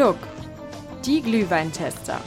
Gluck, 0.00 0.16
die 1.04 1.20
Glühweintester. 1.20 2.18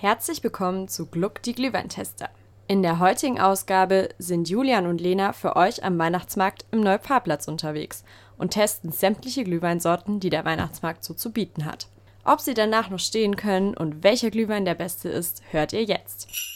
Herzlich 0.00 0.42
willkommen 0.42 0.88
zu 0.88 1.04
Gluck, 1.04 1.42
die 1.42 1.54
Glühweintester. 1.54 2.30
In 2.66 2.82
der 2.82 3.00
heutigen 3.00 3.38
Ausgabe 3.38 4.08
sind 4.16 4.48
Julian 4.48 4.86
und 4.86 4.98
Lena 5.02 5.34
für 5.34 5.56
euch 5.56 5.84
am 5.84 5.98
Weihnachtsmarkt 5.98 6.64
im 6.70 6.80
Neupfarrplatz 6.80 7.48
unterwegs 7.48 8.02
und 8.38 8.52
testen 8.52 8.92
sämtliche 8.92 9.44
Glühweinsorten, 9.44 10.18
die 10.18 10.30
der 10.30 10.46
Weihnachtsmarkt 10.46 11.04
so 11.04 11.12
zu 11.12 11.32
bieten 11.32 11.66
hat. 11.66 11.88
Ob 12.24 12.40
sie 12.40 12.54
danach 12.54 12.88
noch 12.88 12.98
stehen 12.98 13.36
können 13.36 13.76
und 13.76 14.02
welcher 14.02 14.30
Glühwein 14.30 14.64
der 14.64 14.74
beste 14.74 15.10
ist, 15.10 15.42
hört 15.50 15.74
ihr 15.74 15.84
jetzt. 15.84 16.53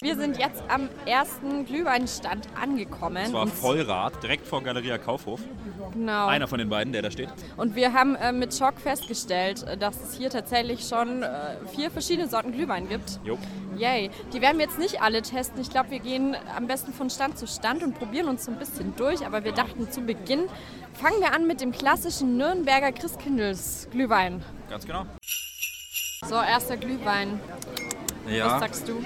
Wir 0.00 0.14
sind 0.14 0.38
jetzt 0.38 0.62
am 0.68 0.88
ersten 1.06 1.64
Glühweinstand 1.66 2.46
angekommen. 2.60 3.24
Das 3.24 3.32
war 3.32 3.46
Vollrad, 3.48 4.22
direkt 4.22 4.46
vor 4.46 4.62
Galeria 4.62 4.96
Kaufhof. 4.96 5.40
Genau. 5.92 6.28
Einer 6.28 6.46
von 6.46 6.60
den 6.60 6.68
beiden, 6.68 6.92
der 6.92 7.02
da 7.02 7.10
steht. 7.10 7.28
Und 7.56 7.74
wir 7.74 7.92
haben 7.92 8.14
äh, 8.14 8.30
mit 8.30 8.54
Schock 8.54 8.78
festgestellt, 8.78 9.64
äh, 9.64 9.76
dass 9.76 10.00
es 10.00 10.14
hier 10.14 10.30
tatsächlich 10.30 10.86
schon 10.86 11.24
äh, 11.24 11.56
vier 11.74 11.90
verschiedene 11.90 12.28
Sorten 12.28 12.52
Glühwein 12.52 12.88
gibt. 12.88 13.18
Jo. 13.24 13.38
Yay. 13.76 14.10
Die 14.32 14.40
werden 14.40 14.58
wir 14.58 14.66
jetzt 14.66 14.78
nicht 14.78 15.02
alle 15.02 15.20
testen. 15.20 15.60
Ich 15.60 15.70
glaube, 15.70 15.90
wir 15.90 15.98
gehen 15.98 16.36
am 16.56 16.68
besten 16.68 16.92
von 16.92 17.10
Stand 17.10 17.36
zu 17.36 17.48
Stand 17.48 17.82
und 17.82 17.98
probieren 17.98 18.28
uns 18.28 18.44
so 18.44 18.52
ein 18.52 18.58
bisschen 18.58 18.94
durch. 18.94 19.26
Aber 19.26 19.42
wir 19.42 19.52
dachten 19.52 19.90
zu 19.90 20.02
Beginn, 20.02 20.44
fangen 20.92 21.18
wir 21.20 21.34
an 21.34 21.48
mit 21.48 21.60
dem 21.60 21.72
klassischen 21.72 22.36
Nürnberger 22.36 22.92
Christkindls 22.92 23.88
Glühwein. 23.90 24.44
Ganz 24.70 24.86
genau. 24.86 25.06
So, 26.24 26.36
erster 26.36 26.76
Glühwein. 26.76 27.40
Was 28.24 28.32
Ja, 28.32 28.58
sagst 28.60 28.88
du? 28.88 29.04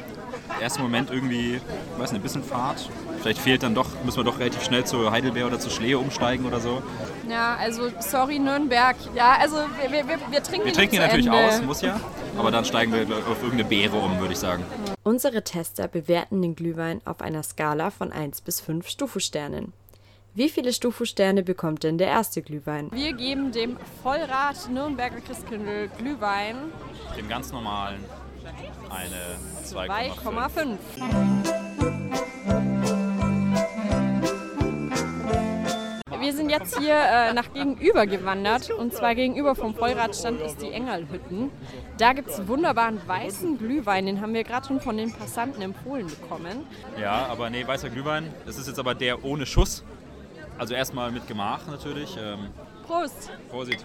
Ersten 0.61 0.83
Moment 0.83 1.11
irgendwie, 1.11 1.56
ich 1.56 1.98
weiß 1.98 2.12
nicht, 2.12 2.20
ein 2.20 2.23
bisschen 2.23 2.45
Fahrt. 2.45 2.88
Vielleicht 3.20 3.38
fehlt 3.38 3.62
dann 3.62 3.74
doch, 3.74 3.87
müssen 4.05 4.19
wir 4.19 4.24
doch 4.24 4.38
relativ 4.38 4.62
schnell 4.62 4.84
zu 4.84 5.10
Heidelbeer 5.10 5.46
oder 5.46 5.59
zu 5.59 5.71
Schlee 5.71 5.95
umsteigen 5.95 6.45
oder 6.46 6.60
so. 6.60 6.82
Ja, 7.29 7.54
also 7.57 7.90
sorry 8.01 8.38
Nürnberg. 8.38 8.96
Ja, 9.15 9.37
also 9.38 9.57
wir, 9.57 9.90
wir, 9.90 10.18
wir, 10.30 10.43
trinken 10.43 10.66
Wir 10.66 10.73
trinken 10.73 10.96
ihn 10.96 11.01
natürlich 11.02 11.27
Ende. 11.27 11.38
aus, 11.38 11.62
muss 11.62 11.82
ja. 11.82 12.01
Aber 12.37 12.51
dann 12.51 12.65
steigen 12.65 12.93
wir 12.93 13.02
auf 13.02 13.43
irgendeine 13.43 13.65
Beere 13.65 13.96
um, 13.96 14.18
würde 14.18 14.32
ich 14.32 14.38
sagen. 14.38 14.65
Unsere 15.02 15.43
Tester 15.43 15.88
bewerten 15.88 16.43
den 16.43 16.55
Glühwein 16.55 17.01
auf 17.05 17.21
einer 17.21 17.43
Skala 17.43 17.90
von 17.90 18.12
1 18.12 18.40
bis 18.40 18.60
5 18.60 18.88
Stufu-Sternen. 18.88 19.73
Wie 20.34 20.49
viele 20.49 20.73
Stufu-Sterne 20.73 21.43
bekommt 21.43 21.82
denn 21.82 21.99
der 21.99 22.07
erste 22.07 22.40
Glühwein? 22.40 22.90
Wir 22.93 23.12
geben 23.12 23.52
dem 23.52 23.77
Vollrad 24.02 24.71
Nürnberger 24.71 25.21
Christkindl 25.21 25.90
Glühwein 25.99 26.57
Den 27.18 27.29
ganz 27.29 27.52
normalen 27.52 28.02
eine 28.93 29.16
2,5. 29.65 30.18
2,5. 30.21 30.79
Wir 36.21 36.32
sind 36.32 36.51
jetzt 36.51 36.79
hier 36.79 36.95
äh, 36.95 37.32
nach 37.32 37.52
gegenüber 37.52 38.07
gewandert 38.07 38.71
und 38.71 38.95
zwar 38.95 39.16
gegenüber 39.16 39.57
vom 39.57 39.74
Vollradstand 39.74 40.40
ist 40.40 40.62
die 40.62 40.71
Engerlhütten. 40.71 41.51
Da 41.99 42.12
gibt 42.12 42.30
es 42.30 42.46
wunderbaren 42.46 43.01
weißen 43.07 43.59
Glühwein, 43.59 44.07
den 44.07 44.21
haben 44.21 44.32
wir 44.32 44.45
gerade 44.45 44.68
schon 44.68 44.80
von 44.80 44.96
den 44.96 45.12
Passanten 45.12 45.60
empfohlen 45.62 46.06
bekommen. 46.06 46.65
Ja, 47.01 47.27
aber 47.27 47.51
nee, 47.51 47.66
weißer 47.66 47.90
Glühwein. 47.90 48.32
Das 48.46 48.56
ist 48.56 48.68
jetzt 48.68 48.79
aber 48.79 48.95
der 48.95 49.24
ohne 49.24 49.46
Schuss. 49.46 49.82
Also 50.59 50.74
erstmal 50.74 51.10
mit 51.10 51.27
Gemach 51.27 51.66
natürlich. 51.66 52.16
Ähm, 52.16 52.51
Prost! 52.87 53.30
Vorsicht. 53.51 53.84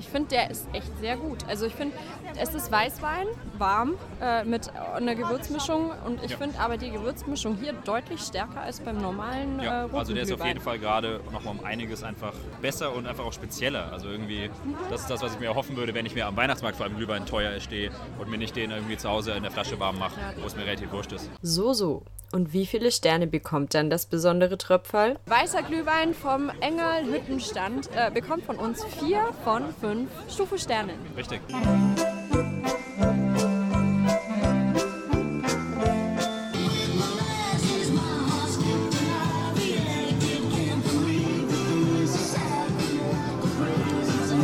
Ich 0.00 0.08
finde, 0.08 0.30
der 0.30 0.50
ist 0.50 0.66
echt 0.72 0.90
sehr 0.98 1.18
gut. 1.18 1.44
Also 1.46 1.66
ich 1.66 1.74
finde, 1.74 1.94
es 2.40 2.54
ist 2.54 2.72
Weißwein, 2.72 3.26
warm, 3.58 3.96
äh, 4.22 4.44
mit 4.44 4.74
einer 4.74 5.14
Gewürzmischung. 5.14 5.90
Und 6.06 6.24
ich 6.24 6.30
Ja. 6.30 6.38
finde 6.38 6.58
aber 6.58 6.78
die 6.78 6.90
Gewürzmischung 6.90 7.58
hier 7.60 7.74
deutlich 7.84 8.22
stärker 8.22 8.62
als 8.62 8.80
beim 8.80 8.96
normalen 8.96 9.60
äh, 9.60 9.64
Ja, 9.66 9.86
also 9.92 10.14
der 10.14 10.22
ist 10.22 10.32
auf 10.32 10.42
jeden 10.46 10.60
Fall 10.60 10.78
gerade 10.78 11.20
noch 11.30 11.44
mal 11.44 11.50
um 11.50 11.62
einiges 11.62 12.02
einfach 12.02 12.32
besser 12.62 12.94
und 12.94 13.06
einfach 13.06 13.26
auch 13.26 13.32
spezieller. 13.34 13.92
Also 13.92 14.08
irgendwie, 14.08 14.48
das 14.88 15.02
ist 15.02 15.10
das, 15.10 15.20
was 15.20 15.34
ich 15.34 15.38
mir 15.40 15.46
erhoffen 15.48 15.76
würde, 15.76 15.92
wenn 15.92 16.06
ich 16.06 16.14
mir 16.14 16.26
am 16.26 16.34
Weihnachtsmarkt 16.36 16.78
vor 16.78 16.86
allem 16.86 16.96
Glühwein 16.96 17.26
teuer 17.26 17.60
stehe 17.60 17.90
und 18.18 18.30
mir 18.30 18.38
nicht 18.38 18.56
den 18.56 18.70
irgendwie 18.70 18.96
zu 18.96 19.10
Hause 19.10 19.32
in 19.32 19.42
der 19.42 19.52
Flasche 19.52 19.78
warm 19.78 19.98
mache, 19.98 20.18
wo 20.40 20.46
es 20.46 20.56
mir 20.56 20.64
relativ 20.64 20.90
wurscht 20.92 21.12
ist. 21.12 21.28
So, 21.42 21.74
so. 21.74 22.02
Und 22.32 22.52
wie 22.52 22.64
viele 22.64 22.92
Sterne 22.92 23.26
bekommt 23.26 23.74
dann 23.74 23.90
das 23.90 24.06
besondere 24.06 24.56
Tröpferl? 24.56 25.16
Weißer 25.26 25.62
Glühwein 25.64 26.14
vom 26.14 26.48
Engel 26.60 27.12
Hüttenstand 27.12 27.90
äh, 27.96 28.08
bekommt 28.12 28.44
von 28.44 28.54
uns 28.54 28.84
vier 28.84 29.18
von 29.42 29.64
fünf 29.80 29.89
Stufe-Sternen. 30.28 30.96
Richtig. 31.16 31.40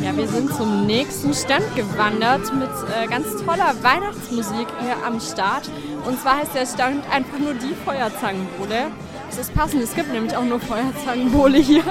Ja, 0.02 0.16
wir 0.16 0.28
sind 0.28 0.54
zum 0.54 0.86
nächsten 0.86 1.34
Stand 1.34 1.74
gewandert 1.74 2.52
mit 2.54 2.68
äh, 2.68 3.06
ganz 3.08 3.26
toller 3.44 3.74
Weihnachtsmusik 3.82 4.68
hier 4.80 4.96
am 5.04 5.20
Start. 5.20 5.68
Und 6.06 6.20
zwar 6.20 6.38
heißt 6.38 6.54
der 6.54 6.66
Stand 6.66 7.04
einfach 7.10 7.38
nur 7.38 7.54
die 7.54 7.74
Feuerzangenbowle. 7.84 8.92
Das 9.28 9.38
ist 9.38 9.54
passend, 9.54 9.82
es 9.82 9.94
gibt 9.94 10.12
nämlich 10.12 10.36
auch 10.36 10.44
nur 10.44 10.60
Feuerzangenbowle 10.60 11.58
hier. 11.58 11.82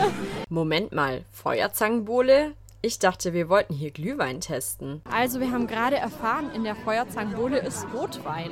Moment 0.49 0.93
mal, 0.93 1.25
Feuerzangenbowle? 1.31 2.53
Ich 2.85 2.99
dachte, 2.99 3.33
wir 3.33 3.49
wollten 3.49 3.73
hier 3.73 3.89
Glühwein 3.89 4.41
testen. 4.41 5.01
Also, 5.11 5.39
wir 5.39 5.51
haben 5.51 5.65
gerade 5.65 5.95
erfahren, 5.95 6.51
in 6.53 6.63
der 6.63 6.75
Feuerzangenbowle 6.75 7.57
ist 7.57 7.87
Rotwein. 7.95 8.51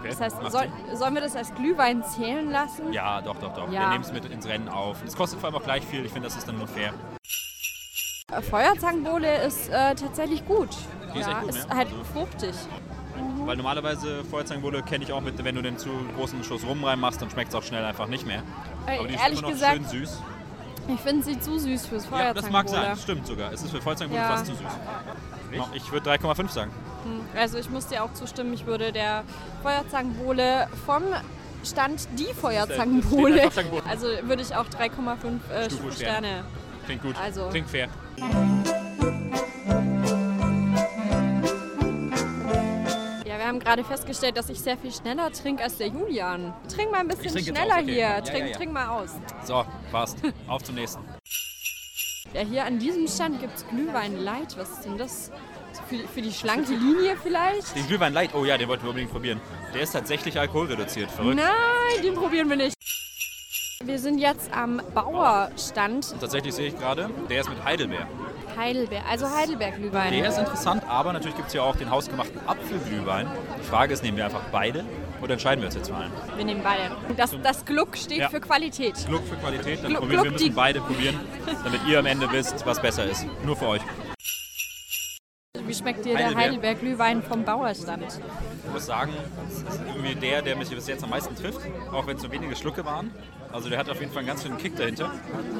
Okay. 0.00 0.08
Das 0.10 0.20
heißt, 0.20 0.36
soll, 0.52 0.66
sollen 0.92 1.14
wir 1.14 1.22
das 1.22 1.34
als 1.34 1.54
Glühwein 1.54 2.04
zählen 2.04 2.50
lassen? 2.50 2.92
Ja, 2.92 3.22
doch, 3.22 3.38
doch, 3.38 3.54
doch. 3.54 3.72
Ja. 3.72 3.80
Wir 3.80 3.88
nehmen 3.88 4.04
es 4.04 4.12
mit 4.12 4.26
ins 4.26 4.46
Rennen 4.46 4.68
auf. 4.68 4.98
Es 5.06 5.16
kostet 5.16 5.40
vor 5.40 5.48
allem 5.48 5.56
auch 5.56 5.64
gleich 5.64 5.82
viel. 5.86 6.04
Ich 6.04 6.12
finde, 6.12 6.28
das 6.28 6.36
ist 6.36 6.46
dann 6.46 6.58
nur 6.58 6.68
fair. 6.68 6.92
Feuerzangenbowle 8.50 9.44
ist 9.46 9.70
äh, 9.70 9.94
tatsächlich 9.94 10.44
gut. 10.44 10.68
Die 11.14 11.20
ist 11.20 11.26
ja, 11.26 11.38
echt 11.38 11.40
gut, 11.40 11.54
ist 11.54 11.68
ne? 11.70 11.74
halt 11.74 11.88
Also- 11.88 12.04
fruchtig. 12.04 12.54
Weil 13.46 13.56
normalerweise 13.56 14.24
Feuerzangenbowle 14.24 14.82
kenne 14.82 15.04
ich 15.04 15.12
auch 15.14 15.22
mit, 15.22 15.42
wenn 15.42 15.54
du 15.54 15.62
den 15.62 15.78
zu 15.78 15.88
großen 16.16 16.44
Schuss 16.44 16.66
rum 16.66 16.84
reinmachst, 16.84 17.22
dann 17.22 17.30
schmeckt 17.30 17.48
es 17.48 17.54
auch 17.54 17.62
schnell 17.62 17.84
einfach 17.86 18.08
nicht 18.08 18.26
mehr. 18.26 18.42
Äh, 18.86 18.98
Aber 18.98 19.08
die 19.08 19.14
ist 19.14 19.22
ehrlich 19.22 19.38
immer 19.38 19.48
noch 19.48 19.54
gesagt, 19.54 19.74
schön 19.76 19.86
süß. 19.86 20.20
Ich 20.94 21.00
finde 21.00 21.24
sie 21.24 21.38
zu 21.40 21.58
süß 21.58 21.86
fürs 21.86 22.04
Ja, 22.04 22.10
Feuerzangenbowle. 22.10 22.42
das 22.42 22.50
mag 22.50 22.68
sein. 22.68 22.96
Stimmt 22.96 23.26
sogar. 23.26 23.52
Es 23.52 23.62
ist 23.62 23.70
für 23.70 23.80
Feuerzangenbowle 23.80 24.22
Ja. 24.22 24.30
fast 24.36 24.46
zu 24.46 24.52
süß. 24.54 24.66
Ich 25.74 25.90
würde 25.92 26.10
3,5 26.10 26.48
sagen. 26.50 26.70
Also 27.36 27.58
ich 27.58 27.68
muss 27.70 27.86
dir 27.86 28.04
auch 28.04 28.12
zustimmen, 28.12 28.52
ich 28.52 28.66
würde 28.66 28.92
der 28.92 29.24
Feuerzangenbowle 29.62 30.68
vom 30.86 31.02
Stand 31.64 32.08
die 32.18 32.32
Feuerzangenbowle, 32.32 33.50
also 33.88 34.06
würde 34.22 34.42
ich 34.42 34.54
auch 34.54 34.66
3,5 34.66 35.40
äh, 35.50 35.64
Stufe 35.70 35.92
Sterne. 35.92 36.44
Klingt 36.86 37.02
gut. 37.02 37.14
Also- 37.22 37.48
Klingt 37.48 37.68
fair. 37.68 37.88
Haben 43.50 43.58
gerade 43.58 43.82
festgestellt, 43.82 44.36
dass 44.36 44.48
ich 44.48 44.60
sehr 44.60 44.78
viel 44.78 44.92
schneller 44.92 45.32
trinke 45.32 45.64
als 45.64 45.76
der 45.76 45.88
Julian. 45.88 46.54
Trink 46.72 46.92
mal 46.92 47.00
ein 47.00 47.08
bisschen 47.08 47.32
trink 47.32 47.48
schneller 47.48 47.78
aus, 47.78 47.82
okay. 47.82 47.92
hier, 47.92 48.22
trink, 48.22 48.38
ja, 48.38 48.46
ja. 48.46 48.56
trink 48.56 48.72
mal 48.72 48.88
aus. 48.90 49.10
So, 49.44 49.64
passt. 49.90 50.18
Auf 50.46 50.62
zum 50.62 50.76
nächsten. 50.76 51.02
Ja, 52.32 52.42
hier 52.42 52.64
an 52.64 52.78
diesem 52.78 53.08
Stand 53.08 53.40
gibt 53.40 53.56
es 53.56 53.66
Glühwein 53.66 54.22
Light. 54.22 54.56
Was 54.56 54.70
ist 54.70 54.84
denn 54.84 54.96
das? 54.98 55.32
Für, 55.88 55.96
für 56.06 56.22
die 56.22 56.32
schlanke 56.32 56.74
Linie 56.74 57.16
vielleicht? 57.20 57.74
Den 57.74 57.88
Glühwein 57.88 58.12
Light. 58.12 58.36
Oh 58.36 58.44
ja, 58.44 58.56
den 58.56 58.68
wollten 58.68 58.84
wir 58.84 58.90
unbedingt 58.90 59.10
probieren. 59.10 59.40
Der 59.74 59.80
ist 59.80 59.90
tatsächlich 59.90 60.38
alkoholreduziert. 60.38 61.10
Verrückt. 61.10 61.34
Nein, 61.34 62.02
den 62.04 62.14
probieren 62.14 62.48
wir 62.48 62.56
nicht. 62.56 62.76
Wir 63.82 63.98
sind 63.98 64.18
jetzt 64.18 64.52
am 64.52 64.80
Bauerstand 64.94 66.14
Tatsächlich 66.20 66.54
sehe 66.54 66.68
ich 66.68 66.78
gerade, 66.78 67.10
der 67.28 67.40
ist 67.40 67.48
mit 67.48 67.64
Heidelbeer. 67.64 68.06
Heidelberg, 68.56 69.02
also 69.08 69.28
Heidelberg-Glühwein. 69.30 70.12
Der 70.12 70.28
ist 70.28 70.38
interessant, 70.38 70.82
aber 70.88 71.12
natürlich 71.12 71.36
gibt 71.36 71.48
es 71.48 71.54
ja 71.54 71.62
auch 71.62 71.76
den 71.76 71.90
hausgemachten 71.90 72.40
Apfelglühwein. 72.46 73.26
Die 73.58 73.64
Frage 73.64 73.92
ist, 73.94 74.02
nehmen 74.02 74.16
wir 74.16 74.24
einfach 74.24 74.42
beide 74.52 74.84
oder 75.22 75.34
entscheiden 75.34 75.60
wir 75.60 75.66
uns 75.66 75.74
jetzt 75.76 75.88
für 75.88 75.96
einen? 75.96 76.12
Wir 76.36 76.44
nehmen 76.44 76.62
beide. 76.62 76.90
Das, 77.16 77.34
das 77.42 77.64
Gluck 77.64 77.96
steht 77.96 78.18
Ja. 78.18 78.28
für 78.28 78.40
Qualität. 78.40 78.94
Gluck 79.06 79.26
für 79.26 79.36
Qualität, 79.36 79.82
dann 79.82 79.90
Gluck- 79.92 80.00
probieren 80.00 80.24
wir 80.24 80.30
müssen 80.32 80.54
beide 80.54 80.80
probieren, 80.80 81.18
damit 81.64 81.80
ihr 81.88 81.98
am 81.98 82.06
Ende 82.06 82.30
wisst, 82.32 82.64
was 82.66 82.80
besser 82.80 83.04
ist. 83.04 83.26
Nur 83.44 83.56
für 83.56 83.66
euch. 83.68 83.82
Wie 85.66 85.74
schmeckt 85.74 86.04
dir 86.04 86.16
der 86.16 86.26
Heidelberg. 86.26 86.44
Heidelberg-Glühwein 86.44 87.22
vom 87.22 87.44
Bauerstand? 87.44 88.20
Ich 88.64 88.72
muss 88.72 88.86
sagen, 88.86 89.12
es 89.48 89.58
ist 89.58 89.80
irgendwie 89.86 90.14
der, 90.14 90.42
der 90.42 90.56
mich 90.56 90.68
bis 90.70 90.86
jetzt 90.86 91.02
am 91.02 91.10
meisten 91.10 91.34
trifft, 91.34 91.60
auch 91.92 92.06
wenn 92.06 92.16
es 92.16 92.22
so 92.22 92.30
wenige 92.30 92.54
Schlucke 92.56 92.84
waren. 92.84 93.10
Also 93.52 93.68
der 93.68 93.78
hat 93.78 93.90
auf 93.90 94.00
jeden 94.00 94.12
Fall 94.12 94.20
einen 94.20 94.28
ganz 94.28 94.42
schönen 94.42 94.58
Kick 94.58 94.76
dahinter. 94.76 95.10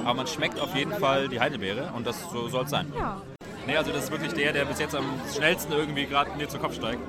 Aber 0.04 0.14
man 0.14 0.26
schmeckt 0.26 0.60
auf 0.60 0.75
jeden 0.76 0.92
Fall 0.92 1.28
die 1.28 1.40
Heidelbeere 1.40 1.92
und 1.94 2.06
das 2.06 2.20
so 2.31 2.48
soll 2.48 2.64
es 2.64 2.70
sein. 2.70 2.92
Ja. 2.96 3.20
Nee, 3.66 3.76
also 3.76 3.92
das 3.92 4.04
ist 4.04 4.10
wirklich 4.10 4.32
der, 4.32 4.52
der 4.52 4.64
bis 4.64 4.78
jetzt 4.78 4.94
am 4.94 5.04
schnellsten 5.32 5.72
irgendwie 5.72 6.06
gerade 6.06 6.31
mir 6.37 6.48
zu 6.48 6.58
Kopf 6.58 6.75
steigt. 6.75 7.00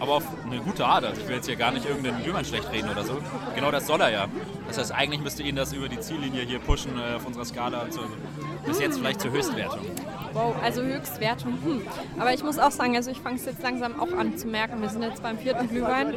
aber 0.00 0.12
auf 0.12 0.24
eine 0.44 0.58
gute 0.60 0.84
Art. 0.84 1.04
Also 1.04 1.20
ich 1.20 1.28
will 1.28 1.36
jetzt 1.36 1.46
hier 1.46 1.56
gar 1.56 1.70
nicht 1.72 1.86
irgendeinen 1.86 2.22
Glühwein 2.22 2.44
schlecht 2.44 2.70
reden 2.72 2.90
oder 2.90 3.04
so. 3.04 3.18
Genau 3.54 3.70
das 3.70 3.86
soll 3.86 4.00
er 4.00 4.10
ja. 4.10 4.26
Das 4.68 4.78
heißt, 4.78 4.92
eigentlich 4.92 5.20
müsste 5.20 5.42
ihn 5.42 5.56
das 5.56 5.72
über 5.72 5.88
die 5.88 6.00
Ziellinie 6.00 6.42
hier 6.42 6.58
pushen 6.58 6.92
äh, 6.98 7.16
auf 7.16 7.26
unserer 7.26 7.44
Skala. 7.44 7.88
Zu, 7.90 8.00
bis 8.66 8.80
jetzt 8.80 8.98
vielleicht 8.98 9.20
zur 9.20 9.30
Höchstwertung. 9.30 9.80
Wow, 10.32 10.54
also 10.62 10.82
Höchstwertung. 10.82 11.52
Hm. 11.64 11.82
Aber 12.18 12.34
ich 12.34 12.42
muss 12.42 12.58
auch 12.58 12.70
sagen, 12.70 12.94
also 12.96 13.10
ich 13.10 13.20
fange 13.20 13.36
es 13.36 13.46
jetzt 13.46 13.62
langsam 13.62 13.98
auch 13.98 14.12
an 14.16 14.36
zu 14.36 14.48
merken. 14.48 14.82
Wir 14.82 14.88
sind 14.88 15.02
jetzt 15.02 15.22
beim 15.22 15.38
vierten 15.38 15.68
Glühwein 15.68 16.14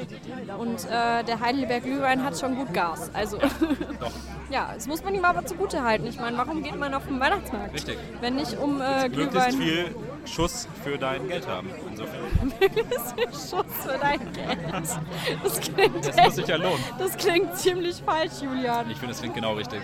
und 0.57 0.86
äh, 0.86 1.24
der 1.24 1.40
Heidelberg 1.40 1.84
Glühwein 1.84 2.24
hat 2.24 2.38
schon 2.38 2.56
gut 2.56 2.74
Gas. 2.74 3.12
Also 3.13 3.38
Doch. 3.38 3.50
ja, 4.50 4.72
das 4.74 4.88
muss 4.88 5.04
man 5.04 5.16
ihm 5.16 5.24
aber 5.24 5.46
zugute 5.46 5.84
halten. 5.84 6.07
Ich 6.07 6.19
meine, 6.19 6.38
warum 6.38 6.63
geht 6.63 6.78
man 6.78 6.94
auf 6.94 7.06
den 7.06 7.19
Weihnachtsmarkt? 7.19 7.74
Richtig. 7.74 7.98
Wenn 8.19 8.36
nicht 8.36 8.57
um 8.57 8.81
äh, 8.81 9.07
Möglichst 9.07 9.31
Glühwein. 9.31 9.54
viel 9.54 9.95
Schuss 10.34 10.68
für 10.84 10.98
dein 10.98 11.28
Geld 11.28 11.48
haben. 11.48 11.70
Insofern. 11.90 12.24
Schuss 13.31 13.66
für 13.84 13.98
dein 14.00 14.20
Geld. 14.34 14.60
Das 15.44 15.60
klingt, 15.60 16.06
Das 16.08 16.16
muss 16.18 16.36
sich 16.36 16.48
ja 16.48 16.56
lohnen. 16.58 16.84
das 16.98 17.18
klingt 17.18 17.56
ziemlich 17.58 18.02
falsch, 18.04 18.42
Julian. 18.42 18.90
Ich 18.90 18.98
finde, 18.98 19.14
das 19.14 19.20
klingt 19.22 19.36
genau 19.36 19.54
richtig. 19.54 19.81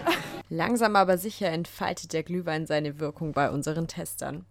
Langsam 0.50 0.96
aber 0.96 1.18
sicher 1.18 1.48
entfaltet 1.50 2.14
der 2.14 2.24
Glühwein 2.24 2.66
seine 2.68 3.00
Wirkung 3.00 3.32
bei 3.34 3.50
unseren 3.50 3.88
Testern. 3.88 4.46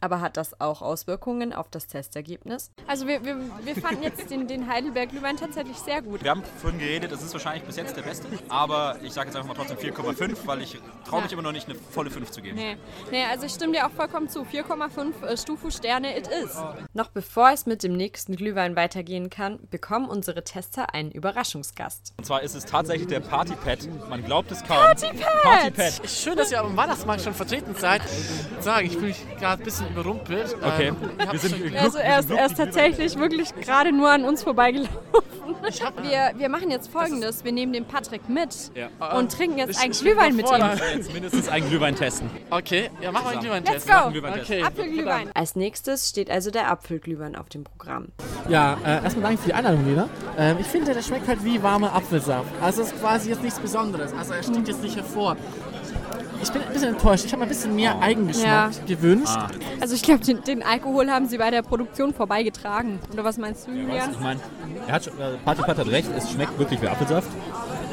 Aber 0.00 0.20
hat 0.20 0.36
das 0.36 0.60
auch 0.60 0.82
Auswirkungen 0.82 1.52
auf 1.52 1.68
das 1.70 1.86
Testergebnis? 1.86 2.70
Also 2.86 3.06
wir, 3.06 3.24
wir, 3.24 3.36
wir 3.62 3.76
fanden 3.76 4.02
jetzt 4.02 4.30
den, 4.30 4.46
den 4.46 4.66
Heidelberg 4.66 5.10
Glühwein 5.10 5.36
tatsächlich 5.36 5.76
sehr 5.76 6.00
gut. 6.02 6.22
Wir 6.22 6.30
haben 6.30 6.42
vorhin 6.60 6.78
geredet, 6.78 7.12
das 7.12 7.22
ist 7.22 7.32
wahrscheinlich 7.32 7.64
bis 7.64 7.76
jetzt 7.76 7.96
der 7.96 8.02
beste. 8.02 8.26
Aber 8.48 8.96
ich 9.02 9.12
sage 9.12 9.28
jetzt 9.28 9.36
einfach 9.36 9.48
mal 9.48 9.54
trotzdem 9.54 9.76
4,5, 9.76 10.38
weil 10.46 10.62
ich 10.62 10.78
traue 11.06 11.22
mich 11.22 11.30
Ja. 11.30 11.34
immer 11.34 11.42
noch 11.42 11.52
nicht 11.52 11.68
eine 11.68 11.76
volle 11.78 12.10
5 12.10 12.30
zu 12.30 12.40
geben. 12.40 12.56
Nee, 12.56 12.76
nee, 13.10 13.24
also 13.24 13.44
ich 13.46 13.52
stimme 13.52 13.74
dir 13.74 13.86
auch 13.86 13.90
vollkommen 13.90 14.28
zu. 14.28 14.42
4,5 14.42 15.22
äh, 15.24 15.36
Stufu-Sterne 15.36 16.16
it 16.18 16.28
is. 16.28 16.56
Noch 16.94 17.10
bevor 17.10 17.50
es 17.50 17.66
mit 17.66 17.82
dem 17.82 17.92
nächsten 17.94 18.36
Glühwein 18.36 18.76
weitergehen 18.76 19.28
kann, 19.30 19.58
bekommen 19.70 20.08
unsere 20.08 20.44
Tester 20.44 20.94
einen 20.94 21.10
Überraschungsgast. 21.10 22.14
Und 22.18 22.24
zwar 22.24 22.42
ist 22.42 22.54
es 22.54 22.64
tatsächlich 22.64 23.08
der 23.08 23.20
Partypad. 23.20 23.88
Man 24.08 24.24
glaubt 24.24 24.50
es 24.50 24.60
kaum. 24.64 24.78
Partypad! 24.78 25.42
Partypad. 25.42 26.08
Schön, 26.08 26.36
dass 26.36 26.50
ihr 26.52 26.60
am 26.60 26.76
Weihnachtsmarkt 26.76 27.22
schon 27.22 27.34
vertreten 27.34 27.74
seid. 27.74 28.00
Ich 28.58 28.64
Sagen, 28.64 28.86
ich 28.86 28.92
fühle 28.92 29.06
mich 29.08 29.24
gerade 29.38 29.62
ein 29.62 29.64
bisschen 29.64 29.89
überrumpelt. 29.90 30.56
Okay, 30.62 30.88
Ähm, 30.88 30.96
ihr 31.18 31.22
habt 31.26 31.32
wir 31.32 31.38
sind 31.40 31.56
Glück- 31.56 31.76
Also 31.80 31.98
er 31.98 32.18
ist, 32.20 32.30
er 32.30 32.46
ist 32.46 32.56
tatsächlich 32.56 33.18
wirklich 33.18 33.54
gerade 33.54 33.92
nur 33.92 34.10
an 34.10 34.24
uns 34.24 34.42
vorbeigelaufen. 34.42 34.96
ich 35.68 35.82
hab, 35.84 36.02
Wir, 36.02 36.32
wir 36.36 36.48
machen 36.48 36.70
jetzt 36.70 36.90
folgendes. 36.90 37.44
Wir 37.44 37.52
nehmen 37.52 37.72
den 37.72 37.84
Patrick 37.84 38.28
mit 38.28 38.70
Ja. 38.74 38.88
und 39.16 39.32
trinken 39.32 39.58
jetzt 39.58 39.70
Ich- 39.76 39.80
einen 39.82 39.92
ich 39.92 40.00
Glühwein 40.00 40.36
mit 40.36 40.46
ihm. 40.50 40.64
Jetzt 40.96 41.12
mindestens 41.12 41.48
einen 41.48 41.68
Glühwein 41.68 41.94
testen. 41.96 42.30
Okay, 42.50 42.90
ja, 43.00 43.12
mach 43.12 43.24
mal 43.24 43.30
einen 43.30 43.40
Zusammen. 43.42 43.62
Glühwein-Test. 43.64 43.74
Let's 43.74 43.86
go! 43.86 44.02
Einen 44.04 44.12
Glühwein 44.12 44.32
testen. 44.34 44.56
Okay. 44.56 44.64
Apfelglühwein. 44.64 45.30
Als 45.34 45.56
nächstes 45.56 46.08
steht 46.08 46.30
also 46.30 46.50
der 46.50 46.70
Apfelglühwein 46.70 47.36
auf 47.36 47.48
dem 47.48 47.64
Programm. 47.64 48.08
Ja, 48.48 48.78
äh, 48.84 49.02
erstmal 49.04 49.22
danke 49.24 49.38
für 49.42 49.48
die 49.48 49.54
Einladung, 49.54 49.84
Lena. 49.86 50.08
Ähm, 50.38 50.56
ich 50.60 50.66
finde, 50.66 50.94
der 50.94 51.02
schmeckt 51.02 51.28
halt 51.28 51.44
wie 51.44 51.62
warmer 51.62 51.92
Apfelsaft. 51.94 52.48
Also 52.62 52.82
es 52.82 52.92
ist 52.92 53.00
quasi 53.00 53.30
jetzt 53.30 53.42
nichts 53.42 53.58
Besonderes. 53.58 54.12
Also 54.12 54.32
er 54.34 54.42
sticht 54.42 54.68
jetzt 54.68 54.82
nicht 54.82 54.96
hervor. 54.96 55.36
Ich 56.42 56.50
bin 56.50 56.62
ein 56.62 56.72
bisschen 56.72 56.88
enttäuscht. 56.94 57.24
Ich 57.26 57.32
habe 57.32 57.40
mir 57.40 57.46
ein 57.46 57.48
bisschen 57.50 57.74
mehr 57.76 57.98
Eigengeschmack 58.00 58.46
Ja. 58.46 58.70
gewünscht. 58.86 59.38
Also 59.80 59.94
ich 59.94 60.02
glaube, 60.02 60.24
den, 60.24 60.42
den 60.42 60.62
Alkohol 60.62 61.10
haben 61.10 61.26
sie 61.28 61.38
bei 61.38 61.50
der 61.50 61.62
Produktion 61.62 62.14
vorbeigetragen. 62.14 62.98
Oder 63.12 63.24
was 63.24 63.36
meinst 63.36 63.66
du, 63.66 63.72
Julian? 63.72 64.10
Ich 64.12 64.20
meine, 64.20 64.40
er 64.86 64.94
hat, 64.94 65.06
äh, 65.06 65.10
Partypat 65.44 65.78
hat 65.78 65.86
recht, 65.88 66.08
es 66.16 66.30
schmeckt 66.30 66.58
wirklich 66.58 66.80
wie 66.80 66.88
Apfelsaft. 66.88 67.28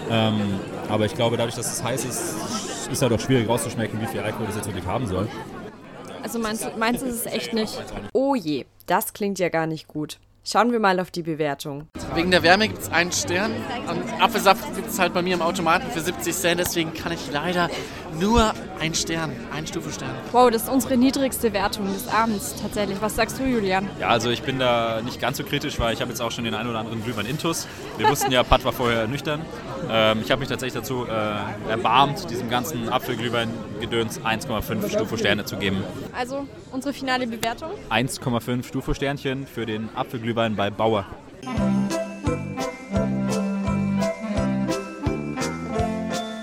Ähm, 0.10 0.60
aber 0.90 1.06
ich 1.06 1.14
glaube, 1.16 1.36
dadurch, 1.36 1.56
dass 1.56 1.72
es 1.72 1.84
heiß 1.84 2.06
ist, 2.06 2.36
ist 2.92 3.02
halt 3.02 3.12
auch 3.12 3.20
schwierig 3.20 3.50
rauszuschmecken, 3.50 4.00
wie 4.02 4.06
viel 4.06 4.22
Alkohol 4.22 4.46
das 4.48 4.56
jetzt 4.56 4.68
wirklich 4.68 4.86
haben 4.86 5.06
soll. 5.08 5.28
Also 6.24 6.40
meinst 6.40 6.64
du, 6.66 6.70
meinst 6.78 7.02
du 7.02 7.08
es 7.08 7.16
ist 7.16 7.28
echt 7.28 7.54
nicht? 7.54 7.78
Oh 8.14 8.34
je, 8.36 8.66
das 8.86 9.14
klingt 9.14 9.40
ja 9.40 9.50
gar 9.50 9.68
nicht 9.68 9.88
gut. 9.88 10.20
Schauen 10.50 10.72
wir 10.72 10.80
mal 10.80 10.98
auf 11.02 11.12
die 11.12 11.24
Bewertung. 11.24 11.90
Wegen 12.16 12.32
der 12.32 12.42
Wärme 12.42 12.70
gibt 12.70 12.80
es 12.80 12.90
einen 12.90 13.12
Stern. 13.12 13.52
Und 13.90 14.22
Apfelsaft 14.22 14.74
gibt 14.76 14.88
es 14.88 14.98
halt 14.98 15.14
bei 15.14 15.22
mir 15.22 15.34
im 15.34 15.42
Automaten 15.42 15.92
für 15.92 16.00
70 16.00 16.34
Cent. 16.34 16.62
Deswegen 16.62 16.94
kann 16.94 17.12
ich 17.12 17.30
leider 17.34 17.70
nur 18.18 18.54
einen 18.80 18.96
Stern, 18.96 19.32
einen 19.54 19.68
Stufenstern. 19.68 20.10
Wow, 20.32 20.50
das 20.50 20.64
ist 20.64 20.70
unsere 20.70 20.96
niedrigste 20.96 21.52
Wertung 21.52 21.88
des 21.88 22.08
Abends 22.08 22.56
tatsächlich. 22.62 22.98
Was 23.02 23.18
sagst 23.18 23.40
du, 23.40 23.44
Julian? 23.44 23.90
Ja, 24.00 24.08
also 24.08 24.30
ich 24.30 24.42
bin 24.42 24.58
da 24.58 25.02
nicht 25.02 25.20
ganz 25.20 25.36
so 25.36 25.44
kritisch, 25.44 25.80
weil 25.80 25.94
ich 25.94 26.00
habe 26.00 26.12
jetzt 26.12 26.22
auch 26.22 26.32
schon 26.32 26.46
den 26.46 26.54
einen 26.54 26.70
oder 26.70 26.80
anderen 26.80 27.04
Glühwein 27.04 27.26
intus. 27.26 27.68
Wir 27.98 28.08
wussten 28.08 28.32
ja, 28.32 28.44
Pat 28.44 28.64
war 28.64 28.72
vorher 28.72 29.06
nüchtern. 29.08 29.42
Ähm, 29.92 30.22
ich 30.24 30.32
habe 30.32 30.40
mich 30.40 30.48
tatsächlich 30.48 30.82
dazu 30.82 31.06
äh, 31.06 31.70
erbarmt, 31.70 32.30
diesem 32.30 32.50
ganzen 32.50 32.88
Apfelglühwein-Gedöns 32.88 34.22
1,5 34.22 34.90
Stufe-Sterne 34.92 35.44
zu 35.44 35.58
geben. 35.58 35.84
Also 36.18 36.48
unsere 36.72 36.94
finale 36.94 37.28
Bewertung? 37.28 37.72
1,5 37.90 38.66
Stufe-Sternchen 38.66 39.46
für 39.46 39.66
den 39.66 39.90
Apfelglühwein 39.96 40.37
bei 40.38 40.70
Bauer. 40.70 41.06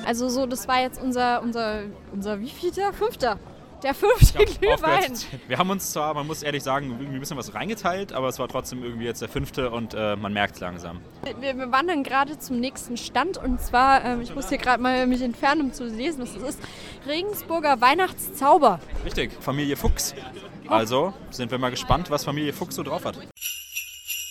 Also 0.05 0.29
so, 0.29 0.47
das 0.47 0.67
war 0.69 0.81
jetzt 0.81 1.01
unser, 1.01 1.43
unser, 1.43 1.83
unser 2.13 2.41
wievielter? 2.41 2.93
Fünfter. 2.93 3.39
Der 3.83 3.95
fünfte 3.95 4.45
Glühwein. 4.45 4.73
Aufwärts. 4.75 5.27
Wir 5.47 5.59
haben 5.59 5.71
uns 5.71 5.93
zwar, 5.93 6.15
man 6.15 6.27
muss 6.27 6.43
ehrlich 6.43 6.63
sagen, 6.63 6.91
irgendwie 6.91 7.17
ein 7.17 7.21
bisschen 7.21 7.37
was 7.37 7.55
reingeteilt, 7.55 8.13
aber 8.13 8.29
es 8.29 8.39
war 8.39 8.49
trotzdem 8.49 8.83
irgendwie 8.83 9.05
jetzt 9.05 9.21
der 9.21 9.29
fünfte 9.29 9.71
und 9.71 9.95
äh, 9.95 10.17
man 10.17 10.33
merkt 10.33 10.55
es 10.55 10.61
langsam. 10.61 11.01
Wir, 11.41 11.57
wir 11.57 11.71
wandern 11.71 12.03
gerade 12.03 12.39
zum 12.39 12.61
nächsten 12.61 12.97
Stand 12.97 13.37
und 13.37 13.61
zwar, 13.61 14.05
ähm, 14.05 14.23
ich 14.23 14.35
muss 14.35 14.49
hier 14.49 14.59
gerade 14.59 14.83
mal 14.83 15.07
mich 15.07 15.23
entfernen, 15.23 15.61
um 15.61 15.73
zu 15.73 15.85
lesen, 15.85 16.23
was 16.23 16.35
es 16.35 16.43
ist. 16.43 16.61
Regensburger 17.07 17.81
Weihnachtszauber. 17.81 18.81
Richtig, 19.05 19.33
Familie 19.41 19.77
Fuchs. 19.77 20.15
Also 20.67 21.13
sind 21.31 21.51
wir 21.51 21.59
mal 21.59 21.71
gespannt, 21.71 22.11
was 22.11 22.25
Familie 22.25 22.55
Fuchs 22.55 22.77
so 22.77 22.83
drauf 22.83 23.05
hat. 23.05 23.19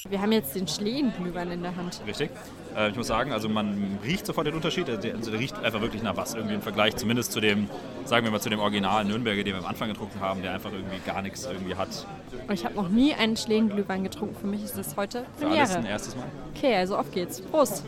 Wir 0.09 0.21
haben 0.21 0.33
jetzt 0.33 0.53
den 0.53 0.67
Schlehenglühwein 0.67 1.49
in 1.49 1.61
der 1.63 1.77
Hand. 1.77 2.01
Richtig. 2.05 2.29
Äh, 2.75 2.89
ich 2.89 2.97
muss 2.97 3.07
sagen, 3.07 3.31
also 3.31 3.47
man 3.47 3.99
riecht 4.03 4.25
sofort 4.25 4.45
den 4.45 4.53
Unterschied. 4.53 4.89
Also 4.89 4.99
der, 4.99 5.15
also 5.15 5.31
der 5.31 5.39
riecht 5.39 5.57
einfach 5.63 5.79
wirklich 5.79 6.03
nach 6.03 6.17
was 6.17 6.33
irgendwie 6.33 6.55
im 6.55 6.61
Vergleich, 6.61 6.97
zumindest 6.97 7.31
zu 7.31 7.39
dem, 7.39 7.69
sagen 8.03 8.25
wir 8.25 8.31
mal, 8.31 8.41
zu 8.41 8.49
dem 8.49 8.59
Original 8.59 9.05
Nürnberger, 9.05 9.45
den 9.45 9.53
wir 9.53 9.59
am 9.59 9.65
Anfang 9.65 9.87
getrunken 9.87 10.19
haben, 10.19 10.41
der 10.41 10.51
einfach 10.53 10.73
irgendwie 10.73 10.99
gar 11.05 11.21
nichts 11.21 11.45
irgendwie 11.45 11.75
hat. 11.75 12.05
Und 12.45 12.53
ich 12.53 12.65
habe 12.65 12.75
noch 12.75 12.89
nie 12.89 13.13
einen 13.13 13.37
Schlehenglühwein 13.37 14.03
getrunken. 14.03 14.35
Für 14.35 14.47
mich 14.47 14.61
ist 14.65 14.77
das 14.77 14.97
heute 14.97 15.25
Für 15.37 15.47
alles 15.47 15.69
ein 15.69 15.75
Premiere. 15.75 15.93
erstes 15.93 16.15
Mal. 16.17 16.25
Okay, 16.53 16.75
also 16.75 16.97
auf 16.97 17.09
geht's. 17.09 17.39
Prost. 17.39 17.85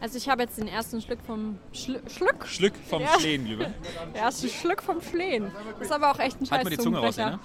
Also 0.00 0.16
ich 0.16 0.28
habe 0.28 0.42
jetzt 0.42 0.58
den 0.58 0.68
ersten 0.68 1.00
Schluck 1.00 1.18
vom 1.26 1.58
Schl 1.72 2.00
Schluck, 2.08 2.46
Schlück 2.46 2.74
vom 2.88 3.02
Ja. 3.02 3.18
Schlehenglühwein. 3.18 3.74
der 4.14 4.22
erste 4.22 4.48
Schluck 4.48 4.82
vom 4.82 5.00
Schlehen. 5.02 5.50
Das 5.78 5.88
ist 5.88 5.92
aber 5.92 6.12
auch 6.12 6.18
echt 6.18 6.40
ein 6.40 6.46
scheiß 6.46 6.58
Halt 6.58 6.64
mal 6.64 6.70
die 6.70 6.78
Zunge 6.78 6.98
raus. 6.98 7.16
Lena. 7.16 7.40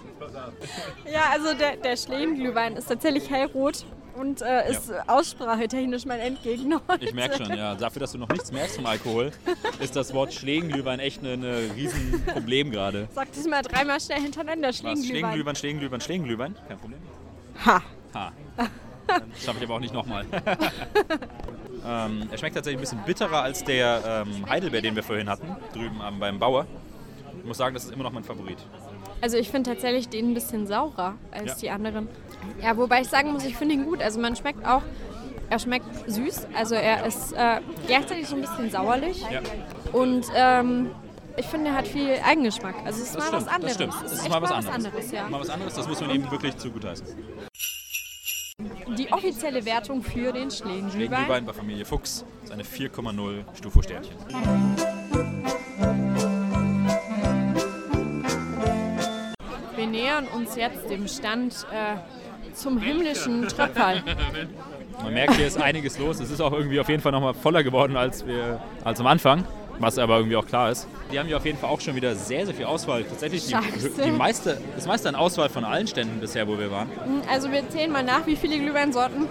Ja, 1.11 1.31
also 1.31 1.53
der, 1.55 1.77
der 1.77 1.97
Schlehenglühwein 1.97 2.75
ist 2.75 2.87
tatsächlich 2.87 3.29
hellrot 3.29 3.85
und 4.15 4.43
äh, 4.43 4.69
ist 4.69 4.91
aussprachetechnisch 5.07 6.05
mein 6.05 6.19
Endgegner. 6.19 6.81
heute. 6.87 7.05
Ich 7.05 7.13
merke 7.13 7.43
schon, 7.43 7.57
ja. 7.57 7.73
Dafür, 7.73 8.01
dass 8.01 8.11
du 8.11 8.19
noch 8.19 8.29
nichts 8.29 8.51
merkst 8.51 8.75
vom 8.75 8.85
Alkohol, 8.85 9.31
ist 9.79 9.95
das 9.95 10.13
Wort 10.13 10.33
Schlehenglühwein 10.33 10.99
echt 10.99 11.23
ein 11.23 11.39
ne, 11.39 11.71
riesen 11.75 12.23
Problem 12.25 12.69
gerade. 12.69 13.07
Sag 13.13 13.31
das 13.33 13.47
mal 13.47 13.63
dreimal 13.63 13.99
schnell 13.99 14.21
hintereinander, 14.21 14.67
Was? 14.69 14.77
Schlehenglühwein. 14.77 15.05
Schlehenglühwein, 15.05 15.55
Schlehenglühwein, 15.55 16.01
Schlehenglühwein? 16.01 16.55
Kein 16.67 16.77
Problem. 16.77 16.99
Ha. 17.65 17.81
Ha. 18.13 18.31
Das 19.07 19.19
schaffe 19.43 19.57
ich 19.59 19.65
aber 19.65 19.75
auch 19.75 19.79
nicht 19.79 19.93
nochmal. 19.93 20.25
Ähm, 21.85 22.27
er 22.31 22.37
schmeckt 22.37 22.55
tatsächlich 22.55 22.77
ein 22.79 22.81
bisschen 22.81 23.03
bitterer 23.05 23.41
als 23.41 23.63
der 23.63 24.25
ähm, 24.27 24.47
Heidelbeer, 24.49 24.81
den 24.81 24.95
wir 24.95 25.03
vorhin 25.03 25.29
hatten, 25.29 25.55
drüben 25.73 26.01
am, 26.01 26.19
beim 26.19 26.39
Bauer. 26.39 26.65
Ich 27.39 27.45
muss 27.45 27.57
sagen, 27.57 27.73
das 27.73 27.85
ist 27.85 27.91
immer 27.93 28.03
noch 28.03 28.11
mein 28.11 28.23
Favorit. 28.23 28.57
Also 29.21 29.37
ich 29.37 29.49
finde 29.49 29.71
tatsächlich 29.71 30.09
den 30.09 30.31
ein 30.31 30.33
bisschen 30.33 30.67
saurer 30.67 31.15
als 31.31 31.45
Ja. 31.51 31.55
die 31.61 31.69
anderen. 31.71 32.07
Ja, 32.61 32.75
wobei 32.77 33.01
ich 33.01 33.07
sagen 33.09 33.31
muss, 33.33 33.45
ich 33.45 33.55
finde 33.55 33.75
ihn 33.75 33.85
gut. 33.85 34.01
Also 34.01 34.19
man 34.19 34.35
schmeckt 34.35 34.65
auch, 34.65 34.81
er 35.49 35.59
schmeckt 35.59 35.85
süß. 36.09 36.47
Also 36.57 36.75
er 36.75 37.05
ist 37.05 37.33
äh, 37.33 37.59
gleichzeitig 37.87 38.27
so 38.27 38.35
ein 38.35 38.41
bisschen 38.41 38.69
sauerlich. 38.69 39.21
Ja. 39.29 39.41
Und 39.91 40.25
ähm, 40.35 40.91
ich 41.37 41.45
finde, 41.47 41.71
er 41.71 41.77
hat 41.77 41.87
viel 41.87 42.15
Eigengeschmack. 42.25 42.75
Also 42.85 43.01
es 43.01 43.07
ist 43.09 43.15
Das 43.15 43.31
mal 43.31 43.41
stimmt, 43.41 43.45
was 43.45 43.53
anderes. 43.53 43.65
das 43.65 43.75
stimmt. 43.75 43.93
Es 44.05 44.11
ist 44.11 44.17
ist 44.19 44.21
echt 44.25 44.29
mal 44.29 44.41
was 44.41 44.51
anderes. 44.51 44.75
anderes 44.75 45.11
ja. 45.11 45.29
Mal 45.29 45.39
was 45.41 45.49
anderes, 45.49 45.73
das 45.73 45.87
muss 45.87 46.01
man 46.01 46.09
ihm 46.11 46.31
wirklich 46.31 46.57
zugutheißen. 46.57 47.07
Die 48.97 49.11
offizielle 49.11 49.65
Wertung 49.65 50.03
für 50.03 50.31
den 50.31 50.51
Schlehenglühwein. 50.51 50.91
Schlehenglühwein 50.91 51.45
bei 51.45 51.53
Familie 51.53 51.85
Fuchs 51.85 52.23
ist 52.43 52.51
eine 52.51 52.63
4,0 52.63 53.43
Stufo-Sternchen. 53.55 54.15
Wir 59.75 59.87
nähern 59.87 60.27
uns 60.27 60.55
jetzt 60.55 60.89
dem 60.89 61.07
Stand 61.07 61.65
äh, 61.71 62.53
zum 62.53 62.79
himmlischen 62.79 63.47
Tröpfel. 63.47 64.03
Man 65.01 65.13
merkt, 65.13 65.35
hier 65.35 65.47
ist 65.47 65.59
einiges 65.59 65.97
los. 65.97 66.19
Es 66.19 66.29
ist 66.29 66.39
auch 66.39 66.53
irgendwie 66.53 66.79
auf 66.79 66.87
jeden 66.87 67.01
Fall 67.01 67.11
nochmal 67.11 67.33
voller 67.33 67.63
geworden 67.63 67.97
als, 67.97 68.27
wir, 68.27 68.61
als 68.83 68.99
am 68.99 69.07
Anfang. 69.07 69.43
Was 69.79 69.97
aber 69.97 70.17
irgendwie 70.17 70.35
auch 70.35 70.45
klar 70.45 70.71
ist. 70.71 70.87
Die 71.11 71.19
haben 71.19 71.27
hier 71.27 71.37
auf 71.37 71.45
jeden 71.45 71.57
Fall 71.57 71.69
auch 71.69 71.81
schon 71.81 71.95
wieder 71.95 72.15
sehr, 72.15 72.45
sehr 72.45 72.55
viel 72.55 72.65
Auswahl. 72.65 73.03
Tatsächlich 73.03 73.47
die, 73.47 73.55
die 74.03 74.11
meiste, 74.11 74.61
das 74.75 74.85
meiste 74.85 75.09
an 75.09 75.15
Auswahl 75.15 75.49
von 75.49 75.63
allen 75.63 75.87
Ständen 75.87 76.19
bisher, 76.19 76.47
wo 76.47 76.57
wir 76.57 76.71
waren. 76.71 76.89
Also 77.29 77.51
wir 77.51 77.67
zählen 77.69 77.91
mal 77.91 78.03
nach, 78.03 78.25
wie 78.27 78.35
viele 78.35 78.59
Glühweinsorten. 78.59 79.27